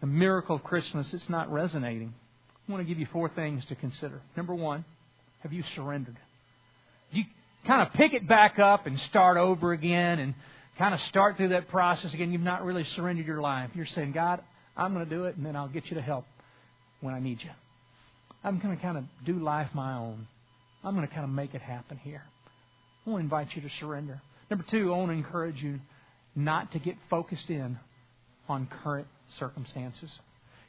the 0.00 0.06
miracle 0.06 0.56
of 0.56 0.64
Christmas, 0.64 1.12
it's 1.12 1.28
not 1.28 1.52
resonating. 1.52 2.14
I 2.66 2.72
want 2.72 2.82
to 2.82 2.88
give 2.88 2.98
you 2.98 3.06
four 3.12 3.28
things 3.28 3.62
to 3.66 3.74
consider. 3.74 4.22
Number 4.38 4.54
one, 4.54 4.86
have 5.42 5.52
you 5.52 5.64
surrendered? 5.74 6.16
Kind 7.66 7.86
of 7.86 7.92
pick 7.94 8.12
it 8.12 8.26
back 8.26 8.58
up 8.58 8.86
and 8.86 8.98
start 9.10 9.36
over 9.36 9.72
again 9.72 10.18
and 10.18 10.34
kind 10.78 10.94
of 10.94 11.00
start 11.08 11.36
through 11.36 11.50
that 11.50 11.68
process 11.68 12.12
again. 12.12 12.32
You've 12.32 12.40
not 12.40 12.64
really 12.64 12.84
surrendered 12.96 13.26
your 13.26 13.40
life. 13.40 13.70
You're 13.74 13.86
saying, 13.94 14.12
God, 14.12 14.40
I'm 14.76 14.94
going 14.94 15.04
to 15.08 15.14
do 15.14 15.24
it, 15.24 15.36
and 15.36 15.44
then 15.44 15.54
I'll 15.54 15.68
get 15.68 15.86
you 15.86 15.94
to 15.94 16.02
help 16.02 16.24
when 17.00 17.14
I 17.14 17.20
need 17.20 17.42
you. 17.42 17.50
I'm 18.42 18.58
going 18.58 18.76
to 18.76 18.82
kind 18.82 18.98
of 18.98 19.04
do 19.24 19.38
life 19.38 19.68
my 19.74 19.96
own. 19.96 20.26
I'm 20.82 20.94
going 20.96 21.06
to 21.06 21.12
kind 21.12 21.24
of 21.24 21.30
make 21.30 21.54
it 21.54 21.62
happen 21.62 21.98
here. 21.98 22.22
I 23.06 23.10
want 23.10 23.20
to 23.20 23.24
invite 23.24 23.54
you 23.54 23.62
to 23.62 23.68
surrender. 23.80 24.20
Number 24.50 24.64
two, 24.70 24.92
I 24.92 24.96
want 24.96 25.10
to 25.10 25.16
encourage 25.16 25.62
you 25.62 25.78
not 26.34 26.72
to 26.72 26.78
get 26.78 26.96
focused 27.08 27.48
in 27.48 27.78
on 28.48 28.68
current 28.82 29.06
circumstances. 29.38 30.10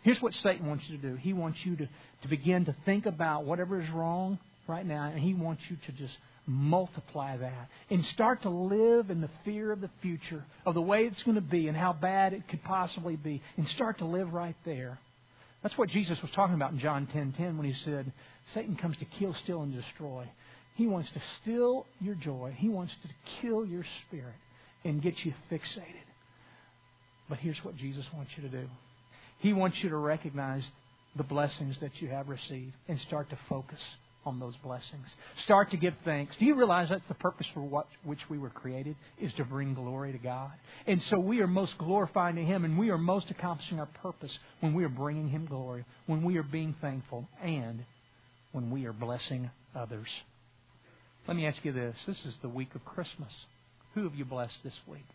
Here's 0.03 0.21
what 0.21 0.33
Satan 0.43 0.67
wants 0.67 0.83
you 0.87 0.97
to 0.97 1.09
do. 1.09 1.15
He 1.15 1.33
wants 1.33 1.59
you 1.63 1.75
to, 1.77 1.87
to 2.23 2.27
begin 2.27 2.65
to 2.65 2.75
think 2.85 3.05
about 3.05 3.45
whatever 3.45 3.81
is 3.81 3.89
wrong 3.89 4.37
right 4.67 4.85
now, 4.85 5.09
and 5.09 5.19
he 5.19 5.33
wants 5.33 5.63
you 5.69 5.77
to 5.87 5.91
just 5.93 6.13
multiply 6.45 7.37
that 7.37 7.69
and 7.89 8.03
start 8.13 8.41
to 8.41 8.49
live 8.49 9.09
in 9.09 9.21
the 9.21 9.29
fear 9.45 9.71
of 9.71 9.81
the 9.81 9.89
future, 10.01 10.43
of 10.65 10.73
the 10.73 10.81
way 10.81 11.05
it's 11.05 11.23
going 11.23 11.35
to 11.35 11.41
be 11.41 11.67
and 11.67 11.77
how 11.77 11.93
bad 11.93 12.33
it 12.33 12.47
could 12.47 12.63
possibly 12.63 13.15
be, 13.15 13.41
and 13.57 13.67
start 13.69 13.99
to 13.99 14.05
live 14.05 14.33
right 14.33 14.55
there. 14.65 14.99
That's 15.61 15.77
what 15.77 15.89
Jesus 15.89 16.21
was 16.21 16.31
talking 16.31 16.55
about 16.55 16.73
in 16.73 16.79
John 16.79 17.07
10:10 17.07 17.37
10, 17.37 17.57
when 17.57 17.65
he 17.65 17.73
said, 17.85 18.11
"Satan 18.53 18.75
comes 18.75 18.97
to 18.97 19.05
kill, 19.05 19.33
steal, 19.43 19.61
and 19.63 19.73
destroy." 19.73 20.27
He 20.75 20.87
wants 20.87 21.09
to 21.11 21.21
steal 21.41 21.85
your 22.01 22.15
joy. 22.15 22.55
He 22.57 22.67
wants 22.67 22.93
to 23.03 23.09
kill 23.41 23.65
your 23.65 23.85
spirit 24.01 24.35
and 24.83 25.01
get 25.01 25.23
you 25.23 25.33
fixated. 25.49 26.07
But 27.29 27.37
here's 27.37 27.63
what 27.63 27.77
Jesus 27.77 28.05
wants 28.13 28.31
you 28.35 28.43
to 28.43 28.49
do. 28.49 28.69
He 29.39 29.53
wants 29.53 29.77
you 29.81 29.89
to 29.89 29.97
recognize 29.97 30.63
the 31.15 31.23
blessings 31.23 31.79
that 31.79 32.01
you 32.01 32.09
have 32.09 32.27
received 32.27 32.73
and 32.87 32.99
start 33.01 33.29
to 33.29 33.37
focus 33.47 33.79
on 34.25 34.39
those 34.39 34.55
blessings. 34.63 35.05
Start 35.45 35.71
to 35.71 35.77
give 35.77 35.93
thanks. 36.05 36.35
Do 36.39 36.45
you 36.45 36.55
realize 36.55 36.89
that's 36.89 37.01
the 37.07 37.13
purpose 37.13 37.47
for 37.53 37.61
what 37.61 37.87
which 38.03 38.19
we 38.29 38.37
were 38.37 38.49
created 38.49 38.95
is 39.19 39.33
to 39.33 39.43
bring 39.43 39.73
glory 39.73 40.11
to 40.11 40.17
God? 40.17 40.51
And 40.87 41.01
so 41.09 41.19
we 41.19 41.41
are 41.41 41.47
most 41.47 41.77
glorifying 41.77 42.35
to 42.35 42.43
him 42.43 42.65
and 42.65 42.77
we 42.77 42.89
are 42.89 42.97
most 42.97 43.29
accomplishing 43.29 43.79
our 43.79 43.89
purpose 44.01 44.31
when 44.59 44.73
we 44.73 44.83
are 44.83 44.89
bringing 44.89 45.29
him 45.29 45.45
glory, 45.45 45.85
when 46.05 46.23
we 46.23 46.37
are 46.37 46.43
being 46.43 46.75
thankful 46.81 47.27
and 47.41 47.83
when 48.51 48.69
we 48.69 48.85
are 48.85 48.93
blessing 48.93 49.49
others. 49.75 50.07
Let 51.27 51.37
me 51.37 51.47
ask 51.47 51.57
you 51.63 51.71
this. 51.71 51.95
This 52.05 52.19
is 52.25 52.35
the 52.41 52.49
week 52.49 52.75
of 52.75 52.83
Christmas. 52.85 53.31
Who 53.95 54.03
have 54.03 54.15
you 54.15 54.25
blessed 54.25 54.57
this 54.63 54.77
week? 54.87 55.05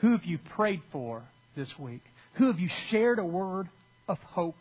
Who 0.00 0.12
have 0.12 0.24
you 0.24 0.38
prayed 0.56 0.82
for 0.90 1.22
this 1.56 1.68
week? 1.78 2.02
Who 2.34 2.48
have 2.48 2.58
you 2.58 2.68
shared 2.90 3.18
a 3.18 3.24
word 3.24 3.68
of 4.08 4.18
hope? 4.18 4.56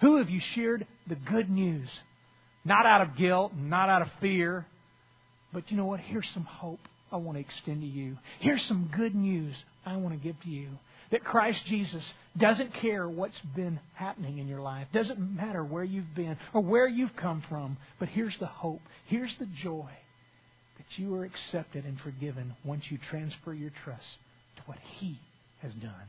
Who 0.00 0.18
have 0.18 0.30
you 0.30 0.40
shared 0.54 0.86
the 1.08 1.14
good 1.14 1.50
news? 1.50 1.88
Not 2.64 2.86
out 2.86 3.02
of 3.02 3.16
guilt, 3.16 3.52
not 3.54 3.88
out 3.88 4.02
of 4.02 4.08
fear, 4.20 4.66
but 5.52 5.70
you 5.70 5.76
know 5.76 5.86
what? 5.86 6.00
Here's 6.00 6.28
some 6.34 6.44
hope 6.44 6.80
I 7.12 7.16
want 7.16 7.36
to 7.36 7.40
extend 7.40 7.82
to 7.82 7.86
you. 7.86 8.18
Here's 8.40 8.64
some 8.66 8.90
good 8.94 9.14
news 9.14 9.54
I 9.86 9.96
want 9.96 10.14
to 10.14 10.22
give 10.22 10.40
to 10.42 10.48
you. 10.48 10.68
That 11.12 11.22
Christ 11.22 11.60
Jesus 11.66 12.02
doesn't 12.36 12.74
care 12.80 13.08
what's 13.08 13.38
been 13.54 13.78
happening 13.94 14.38
in 14.38 14.48
your 14.48 14.62
life. 14.62 14.88
Doesn't 14.92 15.20
matter 15.20 15.62
where 15.62 15.84
you've 15.84 16.14
been 16.16 16.36
or 16.52 16.62
where 16.62 16.88
you've 16.88 17.14
come 17.14 17.44
from. 17.48 17.76
But 18.00 18.08
here's 18.08 18.36
the 18.40 18.46
hope. 18.46 18.80
Here's 19.06 19.32
the 19.38 19.46
joy 19.62 19.90
that 20.78 20.86
you 20.96 21.14
are 21.14 21.24
accepted 21.24 21.84
and 21.84 22.00
forgiven 22.00 22.56
once 22.64 22.82
you 22.88 22.98
transfer 23.10 23.54
your 23.54 23.70
trust 23.84 24.02
to 24.56 24.62
what 24.66 24.78
He 24.98 25.20
has 25.62 25.72
done. 25.74 26.08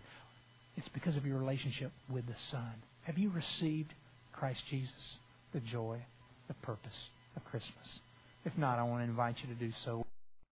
It's 0.77 0.89
because 0.93 1.17
of 1.17 1.25
your 1.25 1.37
relationship 1.37 1.91
with 2.09 2.25
the 2.25 2.35
Son. 2.49 2.73
Have 3.03 3.17
you 3.17 3.29
received 3.29 3.93
Christ 4.33 4.61
Jesus, 4.69 4.91
the 5.53 5.59
joy, 5.59 5.99
the 6.47 6.53
purpose 6.55 7.10
of 7.36 7.43
Christmas? 7.45 7.99
If 8.45 8.58
not, 8.58 8.79
I 8.79 8.84
want 8.84 9.03
to 9.03 9.10
invite 9.10 9.36
you 9.41 9.53
to 9.53 9.60
do 9.60 9.71
so. 9.84 10.04